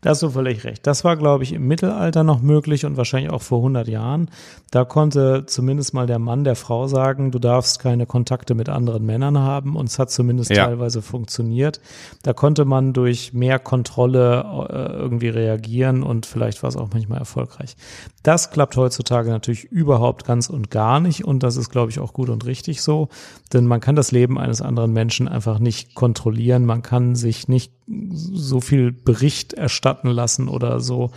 [0.00, 0.86] Da hast du völlig recht.
[0.86, 4.30] Das war, glaube ich, im Mittelalter noch möglich und wahrscheinlich auch vor 100 Jahren.
[4.70, 9.04] Da konnte zumindest mal der Mann der Frau sagen, du darfst keine Kontakte mit anderen
[9.04, 10.66] Männern haben und es hat zumindest ja.
[10.66, 11.80] teilweise funktioniert.
[12.22, 17.18] Da konnte man durch mehr Kontrolle äh, irgendwie reagieren und vielleicht war es auch manchmal
[17.18, 17.76] erfolgreich.
[18.22, 22.12] Das klappt heutzutage natürlich überhaupt ganz und gar nicht und das ist, glaube ich, auch
[22.12, 23.08] gut und richtig so,
[23.52, 26.64] denn man kann das Leben eines anderen Menschen einfach nicht kontrollieren.
[26.64, 31.10] Man kann sich nicht so viel Bericht erstatten lassen oder so.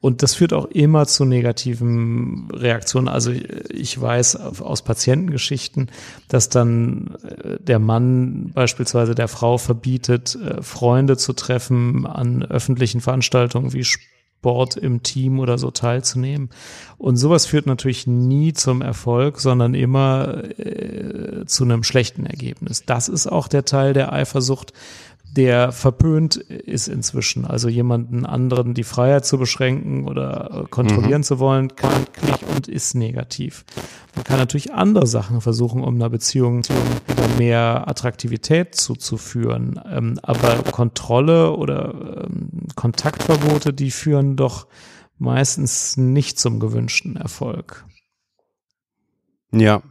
[0.00, 3.08] Und das führt auch immer zu negativen Reaktionen.
[3.08, 5.90] Also ich weiß aus Patientengeschichten,
[6.28, 13.00] dass dann äh, der Mann beispielsweise der Frau verbietet, äh, Freunde zu treffen an öffentlichen
[13.00, 13.84] Veranstaltungen wie
[14.44, 16.50] Sport im Team oder so teilzunehmen.
[16.98, 22.82] Und sowas führt natürlich nie zum Erfolg, sondern immer äh, zu einem schlechten Ergebnis.
[22.84, 24.74] Das ist auch der Teil der Eifersucht,
[25.36, 27.44] der verpönt ist inzwischen.
[27.44, 31.24] Also jemanden anderen die Freiheit zu beschränken oder kontrollieren mhm.
[31.24, 33.64] zu wollen, kann nicht und ist negativ.
[34.14, 39.80] Man kann natürlich andere Sachen versuchen, um einer Beziehung wieder mehr Attraktivität zuzuführen.
[39.90, 44.68] Ähm, aber Kontrolle oder ähm, Kontaktverbote, die führen doch
[45.18, 47.84] meistens nicht zum gewünschten Erfolg.
[49.50, 49.82] Ja.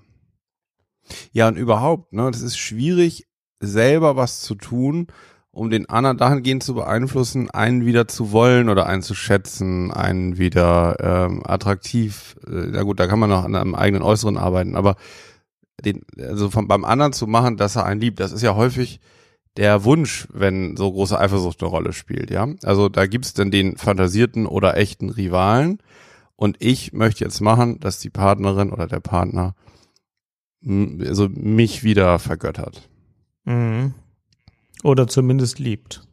[1.34, 3.28] Ja, und überhaupt, ne, das ist schwierig,
[3.66, 5.08] selber was zu tun,
[5.52, 11.44] um den anderen dahingehend zu beeinflussen, einen wieder zu wollen oder einzuschätzen, einen wieder ähm,
[11.46, 12.36] attraktiv.
[12.48, 14.96] Äh, ja gut, da kann man noch an einem eigenen Äußeren arbeiten, aber
[15.86, 19.00] den, also vom, beim anderen zu machen, dass er einen liebt, das ist ja häufig
[19.56, 22.48] der Wunsch, wenn so große Eifersucht eine Rolle spielt, ja.
[22.64, 25.78] Also da gibt's dann den fantasierten oder echten Rivalen
[26.36, 29.54] und ich möchte jetzt machen, dass die Partnerin oder der Partner
[30.66, 32.90] also mich wieder vergöttert.
[33.46, 33.94] Mhm.
[34.84, 36.06] Oder zumindest liebt.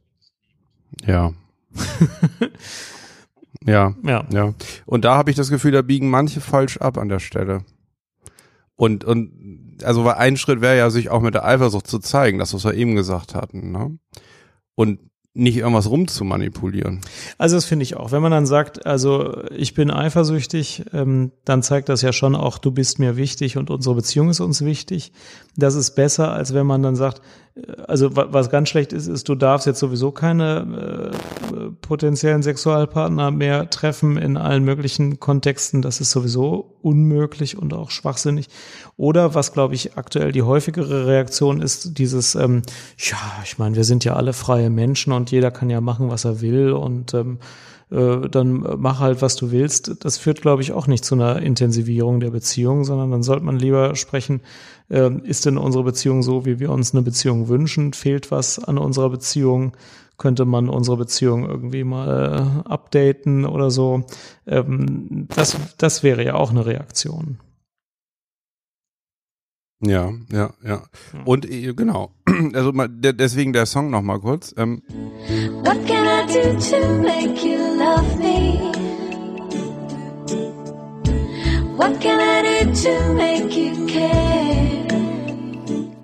[1.05, 1.33] Ja.
[3.64, 3.95] ja.
[4.03, 4.25] Ja.
[4.31, 4.55] Ja.
[4.87, 7.64] Und da habe ich das Gefühl, da biegen manche falsch ab an der Stelle.
[8.77, 12.38] Und, und, also weil ein Schritt wäre ja, sich auch mit der Eifersucht zu zeigen,
[12.38, 13.99] das, was wir eben gesagt hatten, ne?
[14.75, 15.01] Und
[15.33, 17.01] nicht irgendwas rumzumanipulieren.
[17.38, 18.11] Also das finde ich auch.
[18.11, 22.59] Wenn man dann sagt, also ich bin eifersüchtig, ähm, dann zeigt das ja schon auch,
[22.59, 25.12] du bist mir wichtig und unsere Beziehung ist uns wichtig.
[25.61, 27.23] Das ist besser, als wenn man dann sagt,
[27.88, 31.12] also was ganz schlecht ist, ist, du darfst jetzt sowieso keine
[31.53, 35.83] äh, potenziellen Sexualpartner mehr treffen in allen möglichen Kontexten.
[35.83, 38.49] Das ist sowieso unmöglich und auch schwachsinnig.
[38.96, 42.62] Oder was, glaube ich, aktuell die häufigere Reaktion ist, dieses, ähm,
[42.99, 46.25] ja, ich meine, wir sind ja alle freie Menschen und jeder kann ja machen, was
[46.25, 47.38] er will und ähm,
[47.90, 50.05] äh, dann mach halt, was du willst.
[50.05, 53.59] Das führt, glaube ich, auch nicht zu einer Intensivierung der Beziehung, sondern dann sollte man
[53.59, 54.40] lieber sprechen, äh,
[54.90, 57.92] ist denn unsere Beziehung so, wie wir uns eine Beziehung wünschen?
[57.92, 59.76] Fehlt was an unserer Beziehung?
[60.18, 64.05] Könnte man unsere Beziehung irgendwie mal äh, updaten oder so?
[64.46, 67.38] Ähm, das, das wäre ja auch eine Reaktion.
[69.83, 70.83] Ja, ja, ja.
[71.24, 72.11] Und äh, genau,
[72.53, 74.55] also mal, deswegen der Song noch mal kurz.
[74.59, 74.83] Ähm.
[75.64, 78.61] What can I do to make you love me?
[81.79, 84.60] What can I do to make you care?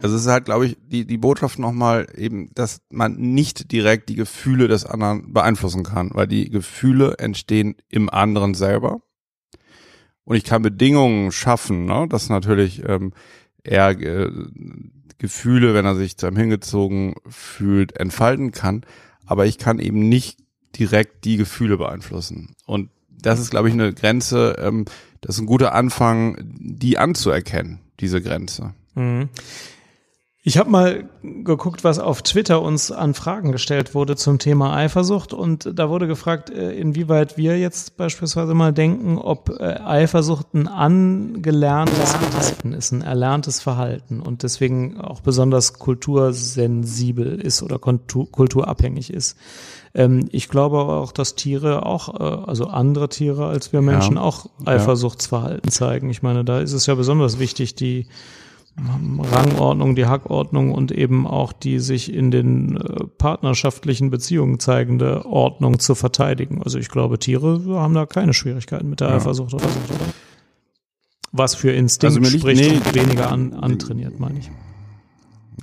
[0.07, 4.09] Also es ist halt, glaube ich, die, die Botschaft nochmal eben, dass man nicht direkt
[4.09, 9.01] die Gefühle des anderen beeinflussen kann, weil die Gefühle entstehen im anderen selber.
[10.23, 13.15] Und ich kann Bedingungen schaffen, ne, dass natürlich ähm,
[13.65, 14.31] er äh,
[15.19, 18.83] Gefühle, wenn er sich zu einem hingezogen fühlt, entfalten kann.
[19.25, 20.39] Aber ich kann eben nicht
[20.79, 22.55] direkt die Gefühle beeinflussen.
[22.65, 24.85] Und das ist, glaube ich, eine Grenze, ähm,
[25.21, 28.73] das ist ein guter Anfang, die anzuerkennen, diese Grenze.
[28.95, 29.31] Mhm.
[30.49, 35.33] Ich habe mal geguckt, was auf Twitter uns an Fragen gestellt wurde zum Thema Eifersucht
[35.33, 40.69] und da wurde gefragt, äh, inwieweit wir jetzt beispielsweise mal denken, ob äh, Eifersucht ein
[40.69, 49.37] angelerntes Verhalten ist, ein erlerntes Verhalten und deswegen auch besonders kultursensibel ist oder kulturabhängig ist.
[49.95, 54.15] Ähm, ich glaube aber auch, dass Tiere auch, äh, also andere Tiere als wir Menschen
[54.15, 54.23] ja.
[54.23, 56.09] auch Eifersuchtsverhalten zeigen.
[56.09, 58.07] Ich meine, da ist es ja besonders wichtig, die
[58.79, 65.79] Rangordnung, die Hackordnung und eben auch die sich in den äh, partnerschaftlichen Beziehungen zeigende Ordnung
[65.79, 66.63] zu verteidigen.
[66.63, 69.17] Also ich glaube, Tiere haben da keine Schwierigkeiten mit der ja.
[69.17, 69.81] Eifersucht oder so.
[71.33, 74.51] Was für Instinkt also spricht nee, und weniger an, antrainiert, meine ich.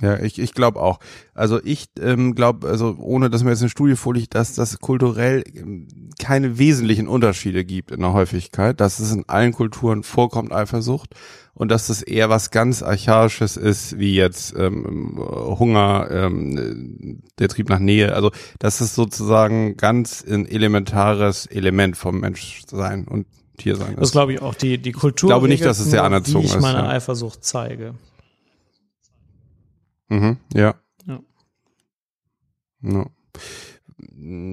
[0.00, 0.98] Ja, ich, ich glaube auch.
[1.34, 5.44] Also ich ähm, glaube, also ohne dass mir jetzt eine Studie vorliegt, dass das kulturell
[5.54, 5.86] ähm,
[6.18, 11.14] keine wesentlichen Unterschiede gibt in der Häufigkeit, dass es in allen Kulturen vorkommt, Eifersucht
[11.54, 17.68] und dass das eher was ganz Archaisches ist, wie jetzt ähm, Hunger, ähm, der Trieb
[17.68, 18.14] nach Nähe.
[18.14, 23.26] Also das ist sozusagen ganz ein elementares Element vom Menschsein und
[23.56, 23.94] Tiersein.
[23.96, 24.54] Das glaube ich auch.
[24.54, 25.28] Die, die Kultur.
[25.28, 26.54] Ich glaube nicht, dass es sehr anerzogen ist.
[26.54, 26.88] Wie ich meine ja.
[26.88, 27.94] Eifersucht zeige.
[30.14, 30.74] Mhm, ja.
[31.06, 31.20] Ja.
[32.82, 33.06] Ja.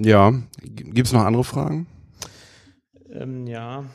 [0.03, 0.33] ja.
[0.63, 1.85] Gibt es noch andere Fragen?
[3.11, 3.85] Ähm, ja.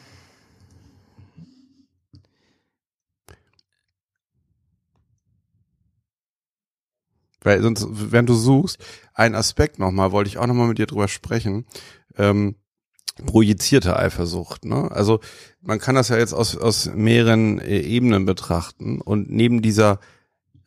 [7.40, 8.78] Weil sonst, wenn du suchst,
[9.14, 11.66] ein Aspekt nochmal, wollte ich auch nochmal mit dir drüber sprechen.
[12.16, 12.54] Ähm,
[13.24, 14.64] projizierte Eifersucht.
[14.64, 14.88] Ne?
[14.92, 15.18] Also
[15.62, 19.98] man kann das ja jetzt aus, aus mehreren äh, Ebenen betrachten und neben dieser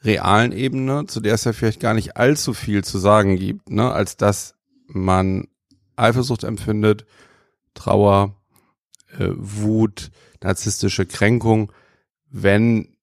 [0.03, 3.91] realen Ebene, zu der es ja vielleicht gar nicht allzu viel zu sagen gibt, ne,
[3.91, 4.55] als dass
[4.87, 5.47] man
[5.95, 7.05] Eifersucht empfindet,
[7.73, 8.35] Trauer,
[9.17, 11.71] äh, Wut, narzisstische Kränkung,
[12.29, 12.95] wenn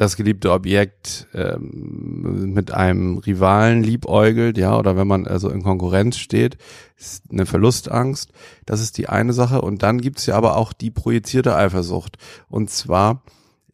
[0.00, 6.16] das geliebte Objekt ähm, mit einem Rivalen liebäugelt, ja, oder wenn man also in Konkurrenz
[6.16, 6.56] steht,
[6.96, 8.32] ist eine Verlustangst.
[8.64, 9.60] Das ist die eine Sache.
[9.60, 12.16] Und dann gibt's ja aber auch die projizierte Eifersucht.
[12.48, 13.22] Und zwar,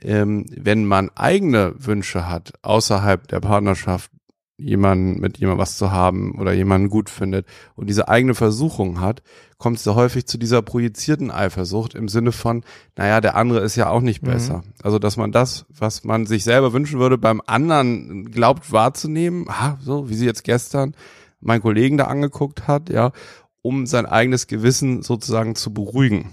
[0.01, 4.11] ähm, wenn man eigene Wünsche hat, außerhalb der Partnerschaft,
[4.59, 9.23] jemanden mit jemandem was zu haben oder jemanden gut findet und diese eigene Versuchung hat,
[9.59, 12.65] kommt es da häufig zu dieser projizierten Eifersucht im Sinne von,
[12.97, 14.29] naja, der andere ist ja auch nicht mhm.
[14.29, 14.59] besser.
[14.59, 14.73] Mhm.
[14.83, 19.77] Also, dass man das, was man sich selber wünschen würde, beim anderen glaubt wahrzunehmen, ah,
[19.81, 20.95] so wie sie jetzt gestern
[21.41, 23.13] meinen Kollegen da angeguckt hat, ja,
[23.61, 26.31] um sein eigenes Gewissen sozusagen zu beruhigen.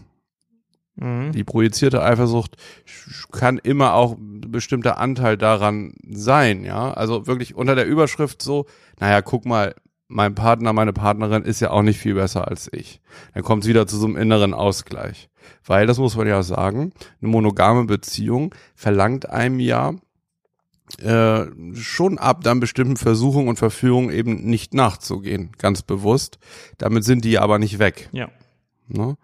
[0.95, 1.31] Mhm.
[1.31, 2.55] Die projizierte Eifersucht
[3.31, 6.93] kann immer auch ein bestimmter Anteil daran sein, ja.
[6.93, 8.65] Also wirklich unter der Überschrift so,
[8.99, 9.75] naja, guck mal,
[10.07, 13.01] mein Partner, meine Partnerin ist ja auch nicht viel besser als ich.
[13.33, 15.29] Dann kommt es wieder zu so einem inneren Ausgleich.
[15.65, 19.93] Weil, das muss man ja sagen, eine monogame Beziehung verlangt einem ja
[21.01, 26.37] äh, schon ab dann bestimmten Versuchungen und Verführungen eben nicht nachzugehen, ganz bewusst.
[26.77, 28.09] Damit sind die aber nicht weg.
[28.11, 28.29] Ja.
[28.87, 29.17] Ne?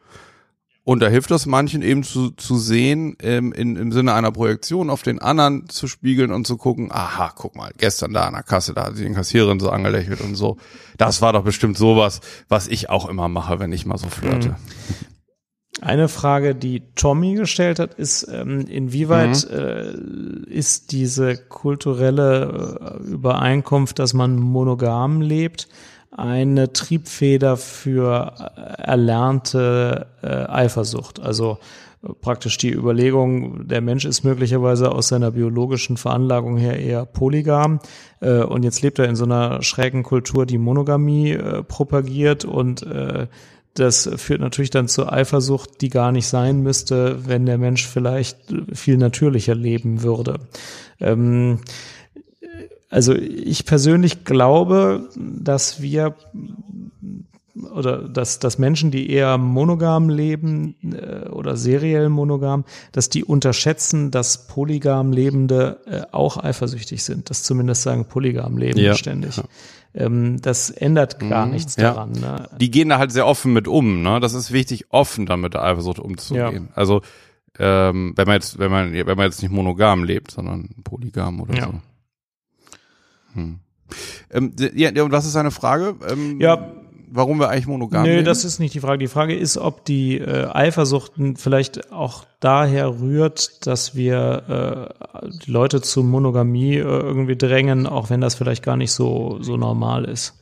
[0.89, 4.89] Und da hilft das manchen eben zu, zu sehen, ähm, in, im Sinne einer Projektion
[4.89, 8.41] auf den anderen zu spiegeln und zu gucken, aha, guck mal, gestern da an der
[8.41, 10.58] Kasse, da hat sie den Kassiererin so angelächelt und so.
[10.97, 14.49] Das war doch bestimmt sowas, was ich auch immer mache, wenn ich mal so flirte.
[14.49, 14.56] Mhm.
[15.80, 20.47] Eine Frage, die Tommy gestellt hat, ist, ähm, inwieweit mhm.
[20.47, 25.67] äh, ist diese kulturelle äh, Übereinkunft, dass man monogam lebt,
[26.19, 31.19] eine Triebfeder für äh, erlernte äh, Eifersucht.
[31.19, 31.58] Also
[32.03, 37.79] äh, praktisch die Überlegung, der Mensch ist möglicherweise aus seiner biologischen Veranlagung her eher polygam
[38.19, 42.84] äh, und jetzt lebt er in so einer schrägen Kultur, die Monogamie äh, propagiert und
[42.84, 43.27] äh,
[43.75, 48.38] das führt natürlich dann zur Eifersucht, die gar nicht sein müsste, wenn der Mensch vielleicht
[48.73, 50.39] viel natürlicher leben würde.
[50.99, 51.60] Ähm,
[52.89, 56.15] also ich persönlich glaube, dass wir
[57.73, 64.12] oder dass, dass Menschen, die eher monogam leben äh, oder seriell monogam, dass die unterschätzen,
[64.12, 67.30] dass polygam Lebende äh, auch eifersüchtig sind.
[67.30, 68.95] Das zumindest sagen polygam Leben ja.
[68.95, 69.38] ständig.
[69.38, 69.43] Ja.
[69.93, 71.93] Ähm, das ändert gar mhm, nichts ja.
[71.93, 72.12] daran.
[72.12, 72.47] Ne?
[72.60, 74.04] Die gehen da halt sehr offen mit um.
[74.04, 74.19] Ne?
[74.19, 76.69] Das ist wichtig, offen damit mit der Eifersucht umzugehen.
[76.75, 77.02] Also
[77.58, 81.62] ähm, wenn man jetzt, wenn man, wenn man jetzt nicht monogam lebt, sondern polygam oder
[81.62, 81.73] so.
[83.33, 83.59] Hm.
[84.31, 85.95] Ähm, ja, und was ist seine Frage?
[86.07, 86.71] Ähm, ja,
[87.11, 88.99] warum wir eigentlich monogam Nee, das ist nicht die Frage.
[88.99, 95.51] Die Frage ist, ob die äh, Eifersucht vielleicht auch daher rührt, dass wir äh, die
[95.51, 100.05] Leute zu Monogamie äh, irgendwie drängen, auch wenn das vielleicht gar nicht so, so normal
[100.05, 100.35] ist.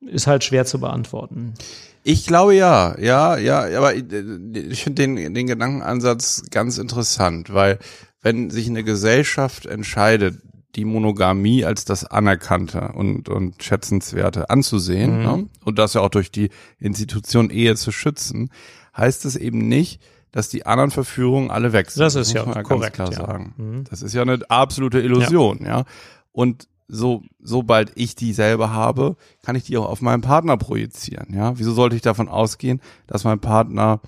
[0.00, 1.54] Ist halt schwer zu beantworten.
[2.02, 7.78] Ich glaube ja, ja, ja, aber ich finde den, den Gedankenansatz ganz interessant, weil
[8.20, 10.36] wenn sich eine Gesellschaft entscheidet,
[10.76, 15.22] die Monogamie als das Anerkannte und, und Schätzenswerte anzusehen mhm.
[15.22, 15.48] ne?
[15.64, 18.50] und das ja auch durch die Institution Ehe zu schützen,
[18.96, 20.00] heißt es eben nicht,
[20.32, 22.02] dass die anderen Verführungen alle weg sind.
[22.02, 23.18] Das ist ja ganz korrekt, klar ja.
[23.18, 23.54] sagen.
[23.56, 23.84] Mhm.
[23.88, 25.78] Das ist ja eine absolute Illusion, ja.
[25.78, 25.84] ja.
[26.32, 31.32] Und so, sobald ich die selber habe, kann ich die auch auf meinen Partner projizieren,
[31.32, 31.56] ja.
[31.56, 34.00] Wieso sollte ich davon ausgehen, dass mein Partner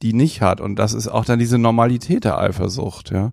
[0.00, 0.62] die nicht hat?
[0.62, 3.32] Und das ist auch dann diese Normalität der Eifersucht, ja.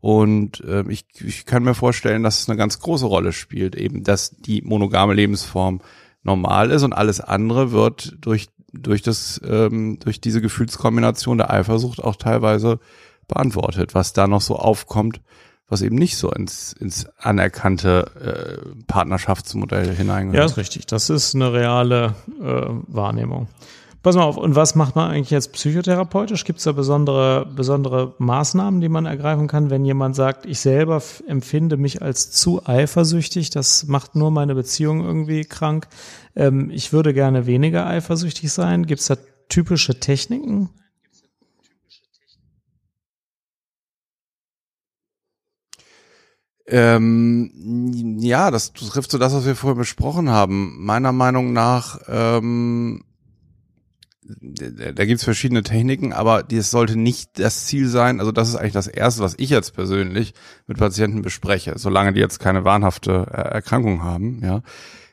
[0.00, 4.02] Und äh, ich, ich kann mir vorstellen, dass es eine ganz große Rolle spielt, eben,
[4.02, 5.80] dass die monogame Lebensform
[6.22, 12.02] normal ist und alles andere wird durch durch das ähm, durch diese Gefühlskombination der Eifersucht
[12.02, 12.78] auch teilweise
[13.26, 15.20] beantwortet, was da noch so aufkommt,
[15.68, 20.36] was eben nicht so ins ins anerkannte äh, Partnerschaftsmodell hineingeht.
[20.36, 20.86] Ja, ist richtig.
[20.86, 23.48] Das ist eine reale äh, Wahrnehmung.
[24.02, 26.44] Pass mal auf, und was macht man eigentlich jetzt psychotherapeutisch?
[26.44, 31.02] Gibt es da besondere, besondere Maßnahmen, die man ergreifen kann, wenn jemand sagt, ich selber
[31.26, 35.86] empfinde mich als zu eifersüchtig, das macht nur meine Beziehung irgendwie krank.
[36.34, 38.86] Ähm, ich würde gerne weniger eifersüchtig sein.
[38.86, 39.16] Gibt es da
[39.50, 40.70] typische Techniken?
[46.66, 50.82] Ähm, ja, das trifft so das, was wir vorhin besprochen haben.
[50.84, 53.02] Meiner Meinung nach ähm,
[54.40, 58.20] da gibt's verschiedene Techniken, aber das sollte nicht das Ziel sein.
[58.20, 60.34] Also das ist eigentlich das Erste, was ich jetzt persönlich
[60.66, 64.62] mit Patienten bespreche, solange die jetzt keine wahnhafte äh, Erkrankung haben, ja,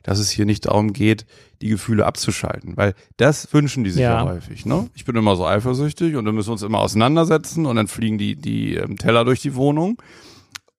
[0.03, 1.25] dass es hier nicht darum geht,
[1.61, 4.65] die Gefühle abzuschalten, weil das wünschen die sich ja, ja häufig.
[4.65, 4.89] Ne?
[4.93, 8.17] Ich bin immer so eifersüchtig und dann müssen wir uns immer auseinandersetzen und dann fliegen
[8.17, 10.01] die die ähm, Teller durch die Wohnung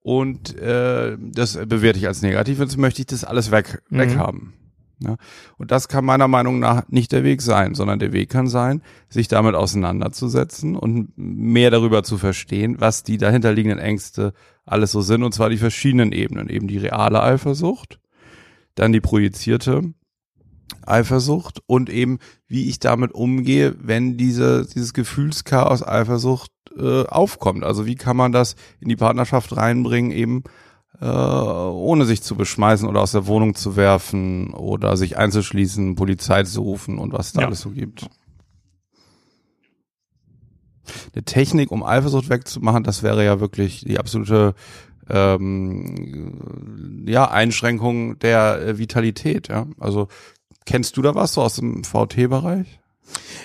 [0.03, 2.61] und äh, das bewerte ich als negativ.
[2.61, 3.99] Jetzt möchte ich das alles weg mhm.
[3.99, 4.53] weghaben.
[5.01, 5.17] Ja,
[5.59, 8.83] und das kann meiner Meinung nach nicht der Weg sein, sondern der Weg kann sein,
[9.09, 14.33] sich damit auseinanderzusetzen und mehr darüber zu verstehen, was die dahinterliegenden Ängste
[14.65, 18.01] alles so sind, und zwar die verschiedenen Ebenen, eben die reale Eifersucht,
[18.75, 19.95] dann die projizierte
[20.85, 27.65] Eifersucht und eben, wie ich damit umgehe, wenn diese, dieses Gefühlschaos Eifersucht äh, aufkommt.
[27.65, 30.43] Also wie kann man das in die Partnerschaft reinbringen, eben
[31.01, 36.43] äh, ohne sich zu beschmeißen oder aus der Wohnung zu werfen oder sich einzuschließen, Polizei
[36.43, 37.47] zu rufen und was da ja.
[37.47, 38.09] alles so gibt.
[41.15, 44.55] Eine Technik, um Eifersucht wegzumachen, das wäre ja wirklich die absolute
[45.09, 49.49] ähm, ja, Einschränkung der Vitalität.
[49.49, 49.67] Ja?
[49.79, 50.09] Also
[50.67, 52.81] kennst du da was so aus dem VT-Bereich?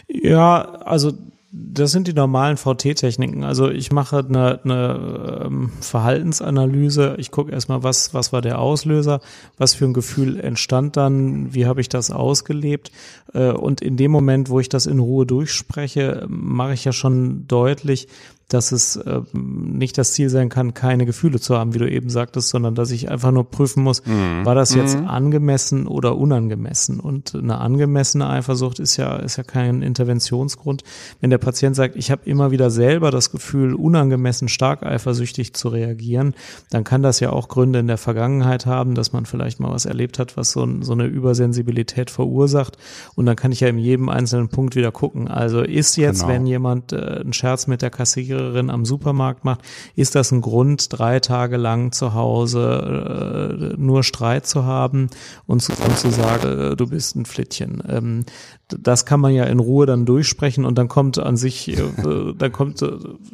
[0.07, 1.13] Ja, also
[1.55, 3.43] das sind die normalen VT-Techniken.
[3.43, 7.15] Also ich mache eine, eine ähm, Verhaltensanalyse.
[7.19, 9.21] Ich gucke erstmal, was, was war der Auslöser,
[9.59, 12.91] was für ein Gefühl entstand dann, wie habe ich das ausgelebt.
[13.35, 17.47] Äh, und in dem Moment, wo ich das in Ruhe durchspreche, mache ich ja schon
[17.47, 18.07] deutlich,
[18.53, 22.09] dass es äh, nicht das Ziel sein kann, keine Gefühle zu haben, wie du eben
[22.09, 24.45] sagtest, sondern dass ich einfach nur prüfen muss, mhm.
[24.45, 25.07] war das jetzt mhm.
[25.07, 26.99] angemessen oder unangemessen?
[26.99, 30.83] Und eine angemessene Eifersucht ist ja ist ja kein Interventionsgrund.
[31.19, 35.69] Wenn der Patient sagt, ich habe immer wieder selber das Gefühl, unangemessen stark eifersüchtig zu
[35.69, 36.35] reagieren,
[36.69, 39.85] dann kann das ja auch Gründe in der Vergangenheit haben, dass man vielleicht mal was
[39.85, 42.77] erlebt hat, was so, so eine Übersensibilität verursacht.
[43.15, 45.27] Und dann kann ich ja in jedem einzelnen Punkt wieder gucken.
[45.27, 46.33] Also ist jetzt, genau.
[46.33, 49.62] wenn jemand äh, einen Scherz mit der Kassiererin Kassiererin am Supermarkt macht,
[49.95, 55.10] ist das ein Grund, drei Tage lang zu Hause äh, nur Streit zu haben
[55.45, 57.82] und zu, und zu sagen, äh, du bist ein Flittchen.
[57.88, 58.25] Ähm,
[58.67, 61.84] das kann man ja in Ruhe dann durchsprechen und dann kommt an sich, äh,
[62.38, 62.91] dann kommt äh,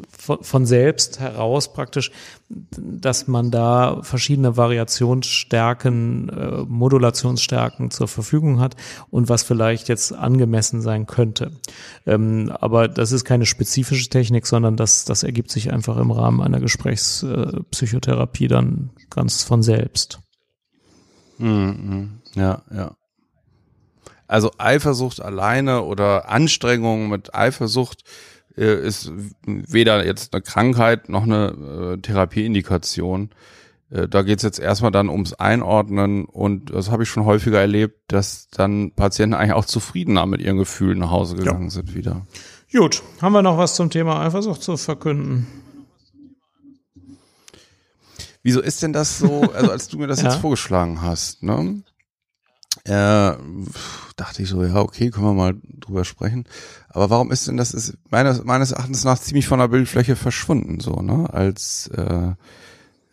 [0.10, 2.12] von, von selbst heraus praktisch,
[2.50, 8.76] dass man da verschiedene Variationsstärken, äh, Modulationsstärken zur Verfügung hat
[9.12, 11.52] und was vielleicht jetzt angemessen sein könnte.
[12.06, 16.42] Ähm, aber das ist keine spezifische Technik, sondern das, das ergibt sich einfach im Rahmen
[16.42, 20.20] einer Gesprächspsychotherapie dann ganz von selbst.
[21.38, 22.96] Mhm, ja, ja.
[24.30, 28.04] Also Eifersucht alleine oder Anstrengung mit Eifersucht
[28.56, 29.12] äh, ist
[29.44, 33.32] weder jetzt eine Krankheit noch eine äh, Therapieindikation.
[33.90, 38.04] Äh, da geht's jetzt erstmal dann ums Einordnen und das habe ich schon häufiger erlebt,
[38.08, 41.70] dass dann Patienten eigentlich auch zufriedener mit ihren Gefühlen nach Hause gegangen ja.
[41.72, 42.28] sind wieder.
[42.72, 45.48] Gut, haben wir noch was zum Thema Eifersucht zu verkünden?
[48.44, 50.30] Wieso ist denn das so, also als du mir das ja.
[50.30, 51.82] jetzt vorgeschlagen hast, ne?
[52.86, 53.34] Äh,
[54.16, 56.46] dachte ich so, ja, okay, können wir mal drüber sprechen.
[56.90, 60.80] Aber warum ist denn das, ist meines, meines Erachtens nach ziemlich von der Bildfläche verschwunden,
[60.80, 61.32] so, ne?
[61.32, 62.34] Als äh,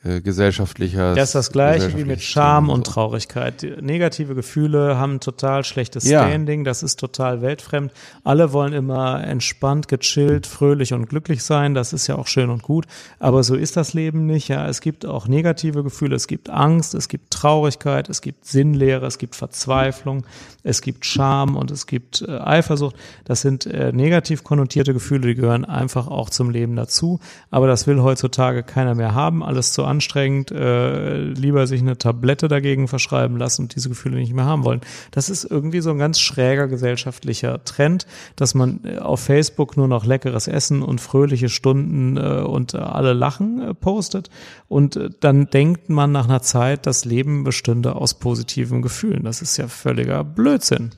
[0.06, 1.14] äh, gesellschaftlicher.
[1.14, 3.66] Das ist das gleiche wie mit Scham und Traurigkeit.
[3.80, 6.64] Negative Gefühle haben total schlechtes Standing, ja.
[6.64, 7.92] das ist total weltfremd.
[8.24, 12.62] Alle wollen immer entspannt, gechillt, fröhlich und glücklich sein, das ist ja auch schön und
[12.62, 12.86] gut,
[13.18, 14.48] aber so ist das Leben nicht.
[14.48, 19.06] Ja, es gibt auch negative Gefühle, es gibt Angst, es gibt Traurigkeit, es gibt Sinnlehre,
[19.06, 20.24] es gibt Verzweiflung,
[20.62, 22.96] es gibt Scham und es gibt äh, Eifersucht.
[23.24, 27.86] Das sind äh, negativ konnotierte Gefühle, die gehören einfach auch zum Leben dazu, aber das
[27.86, 33.36] will heutzutage keiner mehr haben, alles zu anstrengend, äh, lieber sich eine Tablette dagegen verschreiben
[33.36, 34.80] lassen und diese Gefühle nicht mehr haben wollen.
[35.10, 39.88] Das ist irgendwie so ein ganz schräger gesellschaftlicher Trend, dass man äh, auf Facebook nur
[39.88, 44.30] noch leckeres Essen und fröhliche Stunden äh, und alle lachen äh, postet
[44.68, 49.24] und äh, dann denkt man nach einer Zeit, das Leben bestünde aus positiven Gefühlen.
[49.24, 50.90] Das ist ja völliger Blödsinn.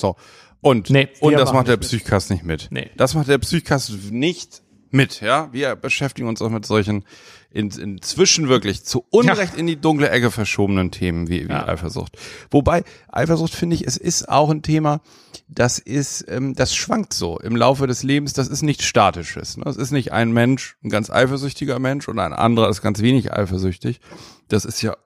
[0.00, 0.16] So.
[0.62, 2.68] Und, nee, und das macht der Psychkast nicht mit.
[2.70, 2.90] Nee.
[2.96, 5.48] Das macht der Psychkast nicht mit, ja.
[5.52, 7.04] Wir beschäftigen uns auch mit solchen
[7.50, 9.58] in, inzwischen wirklich zu Unrecht ja.
[9.58, 11.66] in die dunkle Ecke verschobenen Themen wie, wie ja.
[11.66, 12.16] Eifersucht.
[12.50, 15.00] Wobei Eifersucht finde ich, es ist auch ein Thema,
[15.48, 18.32] das ist, ähm, das schwankt so im Laufe des Lebens.
[18.32, 19.56] Das ist nichts Statisches.
[19.56, 19.64] Ne?
[19.66, 23.32] Es ist nicht ein Mensch, ein ganz eifersüchtiger Mensch und ein anderer ist ganz wenig
[23.32, 24.00] eifersüchtig.
[24.48, 24.96] Das ist ja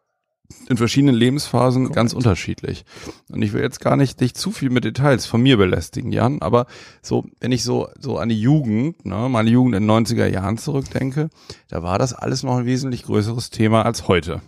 [0.68, 1.96] in verschiedenen Lebensphasen Correct.
[1.96, 2.84] ganz unterschiedlich.
[3.30, 6.42] Und ich will jetzt gar nicht dich zu viel mit Details von mir belästigen, Jan,
[6.42, 6.66] aber
[7.02, 10.58] so, wenn ich so, so an die Jugend, ne, meine Jugend in den 90er Jahren
[10.58, 11.30] zurückdenke,
[11.68, 14.42] da war das alles noch ein wesentlich größeres Thema als heute.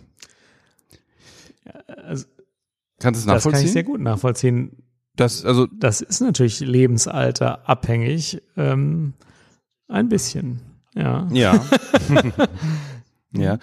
[1.85, 2.25] also,
[2.99, 3.51] Kannst du es nachvollziehen?
[3.51, 4.83] Das kann ich sehr gut nachvollziehen.
[5.15, 9.13] Das, also, das ist natürlich Lebensalter abhängig, ähm,
[9.87, 10.61] ein bisschen,
[10.93, 11.27] ja.
[11.31, 11.65] Ja.
[13.31, 13.57] ja.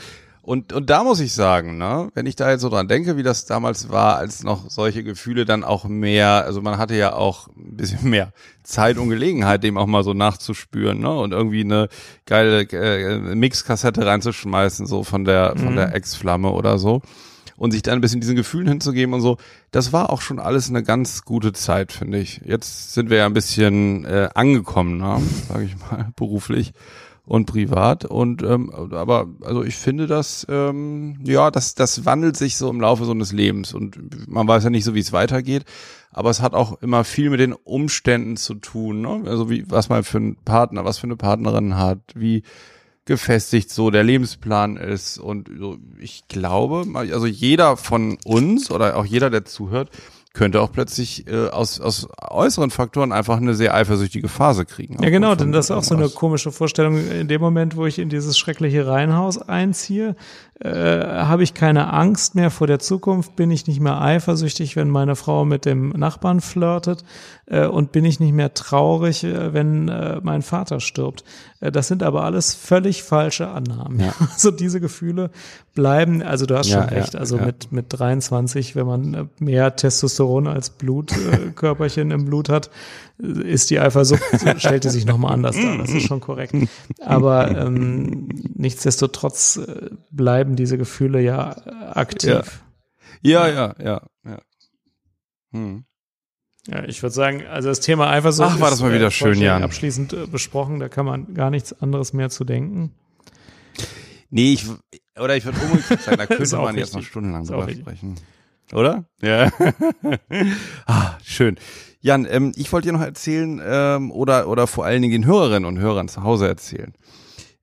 [0.45, 3.23] Und, und da muss ich sagen, ne, wenn ich da jetzt so dran denke, wie
[3.23, 7.49] das damals war, als noch solche Gefühle dann auch mehr, also man hatte ja auch
[7.57, 8.31] ein bisschen mehr
[8.63, 11.89] Zeit und Gelegenheit, dem auch mal so nachzuspüren, ne, und irgendwie eine
[12.27, 15.77] geile äh, Mixkassette reinzuschmeißen, so von der, von mhm.
[15.77, 17.01] der Ex-Flamme oder so.
[17.57, 19.39] Und sich dann ein bisschen diesen Gefühlen hinzugeben und so.
[19.71, 22.43] Das war auch schon alles eine ganz gute Zeit, finde ich.
[22.45, 26.75] Jetzt sind wir ja ein bisschen äh, angekommen, ne, sage ich mal, beruflich
[27.27, 28.05] und privat.
[28.05, 32.81] Und ähm, aber also ich finde das ähm, ja, das das wandelt sich so im
[32.81, 35.65] Laufe so eines Lebens und man weiß ja nicht so, wie es weitergeht.
[36.11, 39.23] Aber es hat auch immer viel mit den Umständen zu tun, ne?
[39.27, 42.43] Also wie was man für einen Partner, was für eine Partnerin hat, wie
[43.07, 49.05] gefestigt so der Lebensplan ist und so, ich glaube, also jeder von uns oder auch
[49.05, 49.91] jeder, der zuhört,
[50.35, 55.03] könnte auch plötzlich äh, aus, aus äußeren Faktoren einfach eine sehr eifersüchtige Phase kriegen.
[55.03, 56.99] Ja, genau, denn das ist auch so eine komische Vorstellung.
[57.09, 60.17] In dem Moment, wo ich in dieses schreckliche Reihenhaus einziehe,
[60.61, 64.89] äh, habe ich keine Angst mehr vor der Zukunft, bin ich nicht mehr eifersüchtig, wenn
[64.89, 67.05] meine Frau mit dem Nachbarn flirtet
[67.47, 71.25] äh, und bin ich nicht mehr traurig, äh, wenn äh, mein Vater stirbt.
[71.61, 73.99] Äh, das sind aber alles völlig falsche Annahmen.
[73.99, 74.15] Ja.
[74.35, 75.31] Also diese Gefühle
[75.75, 77.47] bleiben, also du hast ja, schon recht, also ja.
[77.47, 82.71] mit, mit 23, wenn man äh, mehr Testosteron als Blutkörperchen im Blut hat,
[83.19, 84.23] ist die Eifersucht,
[84.57, 85.79] stellte sich nochmal anders dar.
[85.79, 86.55] Das ist schon korrekt.
[87.01, 91.57] Aber ähm, nichtsdestotrotz äh, bleiben diese Gefühle ja
[91.95, 92.63] aktiv.
[93.23, 94.41] Ja, ja, ja, ja.
[95.53, 95.85] Hm.
[96.67, 99.63] Ja, ich würde sagen, also das Thema Eifersucht Ach, war das mal wieder schön, Jan.
[99.63, 102.93] abschließend besprochen, da kann man gar nichts anderes mehr zu denken.
[104.31, 104.67] Nee, ich,
[105.21, 108.17] oder ich würde umgekehrt sagen, da könnte man jetzt noch stundenlang drüber sprechen.
[108.73, 109.05] Oder?
[109.21, 109.51] Ja.
[110.87, 111.57] ah, schön.
[112.01, 115.65] Jan, ähm, ich wollte dir noch erzählen, ähm, oder, oder vor allen Dingen den Hörerinnen
[115.65, 116.93] und Hörern zu Hause erzählen.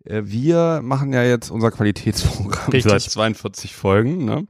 [0.04, 2.92] Äh, wir machen ja jetzt unser Qualitätsprogramm Richtig.
[2.92, 4.26] seit 42 Folgen.
[4.26, 4.48] Ne?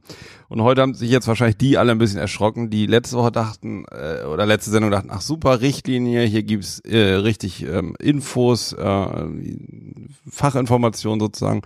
[0.52, 3.86] Und heute haben sich jetzt wahrscheinlich die alle ein bisschen erschrocken, die letzte Woche dachten,
[3.90, 9.06] äh, oder letzte Sendung dachten, ach super, Richtlinie, hier gibt's äh, richtig ähm, Infos, äh,
[10.28, 11.62] Fachinformationen sozusagen.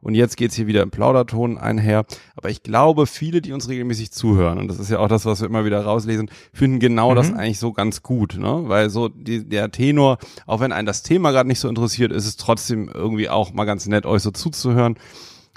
[0.00, 2.04] Und jetzt geht's hier wieder im Plauderton einher.
[2.36, 5.40] Aber ich glaube, viele, die uns regelmäßig zuhören, und das ist ja auch das, was
[5.40, 7.16] wir immer wieder rauslesen, finden genau mhm.
[7.16, 8.38] das eigentlich so ganz gut.
[8.38, 8.62] Ne?
[8.66, 12.26] Weil so die, der Tenor, auch wenn einen das Thema gerade nicht so interessiert, ist
[12.26, 14.96] es trotzdem irgendwie auch mal ganz nett, euch so zuzuhören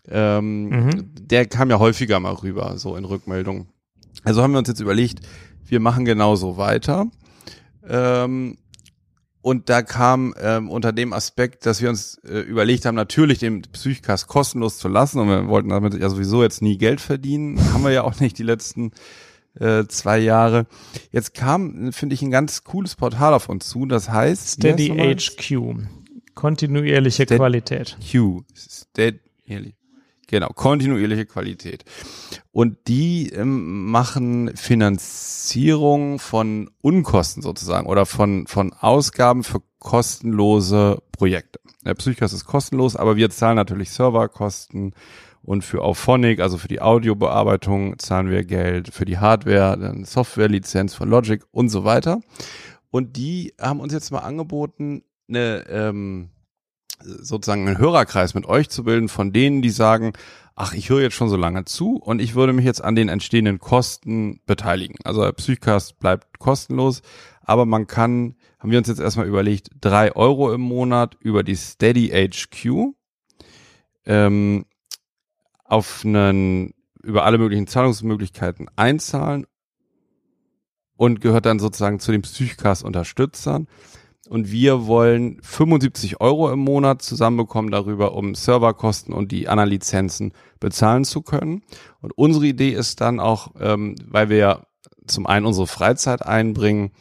[0.10, 1.16] ähm, mhm.
[1.16, 3.68] der kam ja häufiger mal rüber, so in Rückmeldungen.
[4.24, 5.22] Also haben wir uns jetzt überlegt,
[5.66, 7.08] wir machen genauso weiter.
[7.88, 8.58] Ähm,
[9.42, 13.62] und da kam ähm, unter dem Aspekt, dass wir uns äh, überlegt haben, natürlich den
[13.62, 17.84] Psychcast kostenlos zu lassen und wir wollten damit ja sowieso jetzt nie Geld verdienen, haben
[17.84, 18.92] wir ja auch nicht die letzten
[19.60, 20.66] äh, zwei Jahre.
[21.12, 25.76] Jetzt kam, finde ich, ein ganz cooles Portal auf uns zu, das heißt Steady HQ,
[26.36, 27.98] kontinuierliche Steady Qualität.
[28.10, 29.20] Q, Steady,
[30.34, 31.86] genau, kontinuierliche Qualität.
[32.52, 41.60] Und die ähm, machen Finanzierung von Unkosten sozusagen oder von, von Ausgaben für kostenlose Projekte.
[41.86, 44.96] Der Psychos ist kostenlos, aber wir zahlen natürlich Serverkosten
[45.44, 50.96] und für Auphonic, also für die Audiobearbeitung, zahlen wir Geld, für die Hardware, dann Softwarelizenz
[50.96, 52.22] von Logic und so weiter.
[52.90, 56.30] Und die haben uns jetzt mal angeboten, eine ähm,
[57.04, 60.14] sozusagen einen Hörerkreis mit euch zu bilden, von denen, die sagen,
[60.56, 63.10] ach, ich höre jetzt schon so lange zu und ich würde mich jetzt an den
[63.10, 64.96] entstehenden Kosten beteiligen.
[65.04, 67.02] Also Psychcast bleibt kostenlos,
[67.42, 71.56] aber man kann, haben wir uns jetzt erstmal überlegt, drei Euro im Monat über die
[71.56, 72.94] Steady HQ
[74.06, 74.66] ähm,
[75.64, 79.48] auf einen, über alle möglichen Zahlungsmöglichkeiten einzahlen
[80.96, 83.68] und gehört dann sozusagen zu den Psychcast-Unterstützern.
[84.30, 90.34] Und wir wollen 75 Euro im Monat zusammenbekommen darüber, um Serverkosten und die anderen Lizenzen
[90.60, 91.64] bezahlen zu können.
[92.02, 94.66] Und unsere Idee ist dann auch, ähm, weil wir
[95.06, 96.92] zum einen unsere Freizeit einbringen,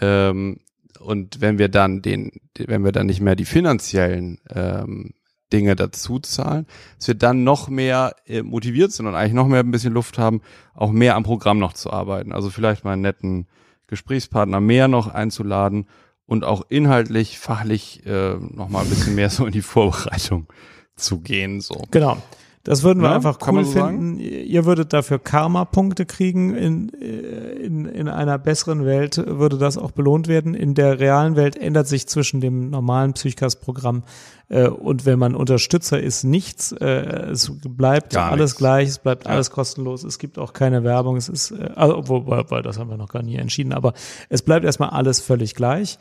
[0.00, 0.58] ähm,
[1.00, 5.14] und wenn wir dann den, wenn wir dann nicht mehr die finanziellen ähm,
[5.52, 6.66] Dinge dazu zahlen,
[6.98, 10.18] dass wir dann noch mehr äh, motiviert sind und eigentlich noch mehr ein bisschen Luft
[10.18, 10.42] haben,
[10.74, 12.32] auch mehr am Programm noch zu arbeiten.
[12.32, 13.48] Also vielleicht mal einen netten
[13.86, 15.86] Gesprächspartner mehr noch einzuladen
[16.30, 20.46] und auch inhaltlich, fachlich äh, noch mal ein bisschen mehr so in die Vorbereitung
[20.94, 21.60] zu gehen.
[21.60, 21.82] So.
[21.90, 22.22] Genau.
[22.62, 24.16] Das würden wir ja, einfach cool so finden.
[24.16, 24.20] Sagen?
[24.20, 26.54] Ihr würdet dafür Karma-Punkte kriegen.
[26.54, 27.06] In, äh,
[27.54, 30.52] in, in einer besseren Welt würde das auch belohnt werden.
[30.52, 34.02] In der realen Welt ändert sich zwischen dem normalen Psychcast-Programm
[34.50, 36.72] äh, und wenn man Unterstützer ist, nichts.
[36.72, 38.58] Äh, es bleibt gar alles nichts.
[38.58, 39.30] gleich, es bleibt ja.
[39.30, 40.04] alles kostenlos.
[40.04, 41.16] Es gibt auch keine Werbung.
[41.16, 43.94] Es ist, äh, also, wobei, das haben wir noch gar nie entschieden, aber
[44.28, 45.98] es bleibt erstmal alles völlig gleich.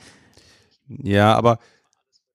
[0.89, 1.59] Ja, aber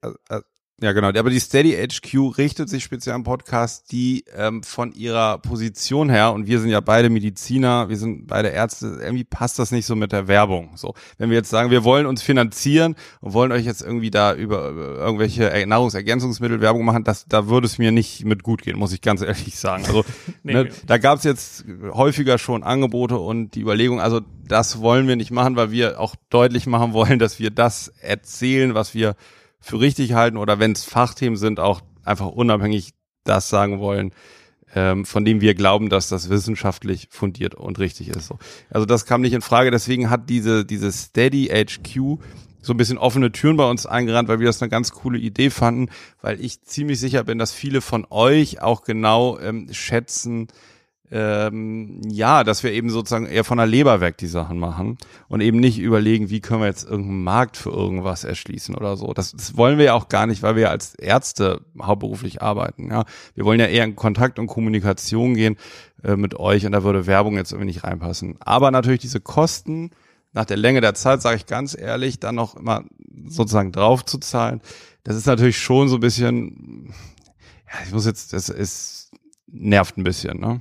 [0.03, 0.41] äh, äh
[0.81, 1.09] ja, genau.
[1.09, 6.33] Aber die Steady HQ richtet sich speziell am Podcast, die ähm, von ihrer Position her,
[6.33, 9.95] und wir sind ja beide Mediziner, wir sind beide Ärzte, irgendwie passt das nicht so
[9.95, 10.73] mit der Werbung.
[10.75, 14.35] So, wenn wir jetzt sagen, wir wollen uns finanzieren und wollen euch jetzt irgendwie da
[14.35, 18.77] über, über irgendwelche Nahrungsergänzungsmittel Werbung machen, das, da würde es mir nicht mit gut gehen,
[18.77, 19.85] muss ich ganz ehrlich sagen.
[19.87, 20.05] Also
[20.43, 25.07] nee, ne, da gab es jetzt häufiger schon Angebote und die Überlegung, also das wollen
[25.07, 29.15] wir nicht machen, weil wir auch deutlich machen wollen, dass wir das erzählen, was wir
[29.65, 32.93] für richtig halten oder wenn es Fachthemen sind, auch einfach unabhängig
[33.25, 34.13] das sagen wollen,
[34.75, 38.27] ähm, von dem wir glauben, dass das wissenschaftlich fundiert und richtig ist.
[38.27, 38.39] So.
[38.69, 39.71] Also das kam nicht in Frage.
[39.71, 42.19] Deswegen hat diese, diese Steady HQ
[42.61, 45.49] so ein bisschen offene Türen bei uns eingerannt, weil wir das eine ganz coole Idee
[45.49, 45.89] fanden,
[46.21, 50.49] weil ich ziemlich sicher bin, dass viele von euch auch genau ähm, schätzen,
[51.11, 54.97] ähm, ja, dass wir eben sozusagen eher von der Leber weg die Sachen machen
[55.29, 59.13] und eben nicht überlegen, wie können wir jetzt irgendeinen Markt für irgendwas erschließen oder so.
[59.13, 62.91] Das, das wollen wir ja auch gar nicht, weil wir als Ärzte hauptberuflich arbeiten.
[62.91, 65.57] Ja, wir wollen ja eher in Kontakt und Kommunikation gehen
[66.03, 68.37] äh, mit euch und da würde Werbung jetzt irgendwie nicht reinpassen.
[68.41, 69.91] Aber natürlich diese Kosten
[70.33, 72.83] nach der Länge der Zeit, sage ich ganz ehrlich, dann noch immer
[73.27, 74.61] sozusagen drauf zu zahlen,
[75.05, 76.93] das ist natürlich schon so ein bisschen,
[77.69, 79.13] ja, ich muss jetzt, das ist
[79.47, 80.61] nervt ein bisschen, ne?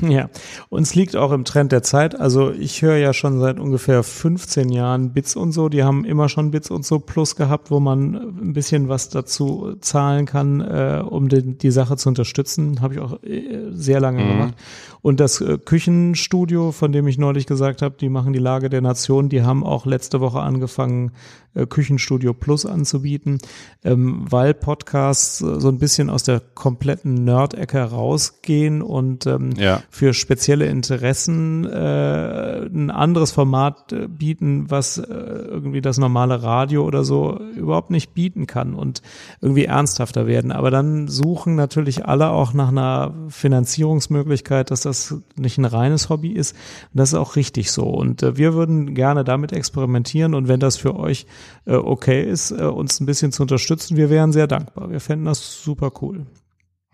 [0.00, 0.30] Ja,
[0.68, 2.18] uns liegt auch im Trend der Zeit.
[2.18, 5.68] Also ich höre ja schon seit ungefähr 15 Jahren Bits und so.
[5.68, 9.76] Die haben immer schon Bits und so Plus gehabt, wo man ein bisschen was dazu
[9.80, 12.80] zahlen kann, äh, um den, die Sache zu unterstützen.
[12.80, 14.28] Habe ich auch äh, sehr lange mhm.
[14.28, 14.54] gemacht.
[15.02, 18.80] Und das äh, Küchenstudio, von dem ich neulich gesagt habe, die machen die Lage der
[18.80, 21.10] Nation, die haben auch letzte Woche angefangen,
[21.54, 23.38] äh, Küchenstudio Plus anzubieten,
[23.84, 29.82] ähm, weil Podcasts äh, so ein bisschen aus der kompletten Nerd-Ecke rausgehen und ähm, ja.
[29.90, 36.84] für spezielle Interessen äh, ein anderes Format äh, bieten, was äh, irgendwie das normale Radio
[36.84, 39.02] oder so überhaupt nicht bieten kann und
[39.40, 40.52] irgendwie ernsthafter werden.
[40.52, 46.30] Aber dann suchen natürlich alle auch nach einer Finanzierungsmöglichkeit, dass das nicht ein reines Hobby
[46.30, 46.56] ist.
[46.92, 47.84] Und das ist auch richtig so.
[47.84, 51.26] Und wir würden gerne damit experimentieren und wenn das für euch
[51.66, 54.90] äh, okay ist, äh, uns ein bisschen zu unterstützen, wir wären sehr dankbar.
[54.90, 56.26] Wir fänden das super cool.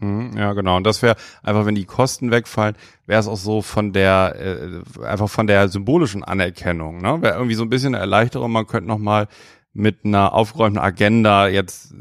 [0.01, 0.77] Mhm, ja, genau.
[0.77, 2.77] Und das wäre einfach, wenn die Kosten wegfallen,
[3.07, 7.21] wäre es auch so von der, äh, einfach von der symbolischen Anerkennung, ne?
[7.21, 8.53] Wäre irgendwie so ein bisschen eine Erleichterung.
[8.53, 9.27] Man könnte noch mal
[9.73, 11.95] mit einer aufgeräumten Agenda jetzt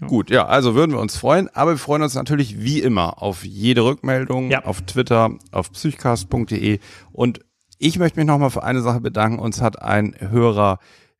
[0.00, 0.06] Ja.
[0.08, 3.44] Gut, ja, also würden wir uns freuen, aber wir freuen uns natürlich wie immer auf
[3.44, 4.64] jede Rückmeldung, ja.
[4.64, 6.80] auf Twitter, auf psychcast.de
[7.12, 7.40] und
[7.78, 9.38] ich möchte mich nochmal für eine Sache bedanken.
[9.38, 10.78] Uns hat ein Hörer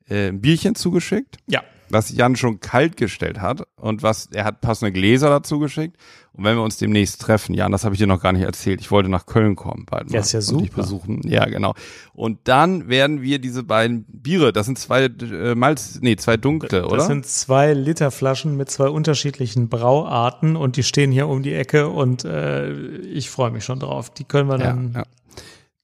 [0.09, 1.37] äh, ein Bierchen zugeschickt.
[1.47, 1.63] Ja.
[1.89, 5.97] Was Jan schon kalt gestellt hat und was er hat passende Gläser dazu geschickt.
[6.33, 8.81] Und wenn wir uns demnächst treffen, Jan, das habe ich dir noch gar nicht erzählt.
[8.81, 10.15] Ich wollte nach Köln kommen bald mal.
[10.15, 10.59] Ja, ist ja super.
[10.59, 11.21] Und dich besuchen.
[11.25, 11.75] Ja, genau.
[12.13, 16.69] Und dann werden wir diese beiden Biere, das sind zwei äh, Malz, nee, zwei dunkle,
[16.69, 16.97] das oder?
[16.99, 21.55] Das sind zwei Liter Flaschen mit zwei unterschiedlichen Brauarten und die stehen hier um die
[21.55, 24.11] Ecke und äh, ich freue mich schon drauf.
[24.11, 24.93] Die können wir dann.
[24.93, 25.07] Ja, ja.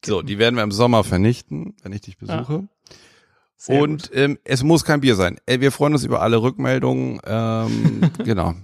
[0.05, 2.53] So, die werden wir im Sommer vernichten, wenn ich dich besuche.
[2.53, 2.64] Ja.
[3.62, 5.38] Sehr und ähm, es muss kein Bier sein.
[5.46, 7.20] Äh, wir freuen uns über alle Rückmeldungen.
[7.24, 8.54] Ähm, genau.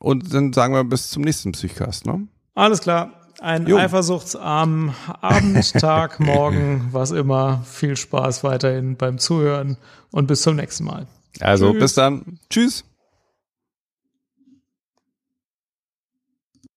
[0.00, 2.26] Und dann sagen wir bis zum nächsten Psychcast, ne?
[2.56, 3.12] Alles klar.
[3.38, 3.76] Ein jo.
[3.76, 7.62] eifersuchtsarmen Abend, Tag, Morgen, was immer.
[7.64, 9.76] Viel Spaß weiterhin beim Zuhören
[10.10, 11.06] und bis zum nächsten Mal.
[11.38, 11.80] Also Tschüss.
[11.80, 12.40] bis dann.
[12.50, 12.84] Tschüss.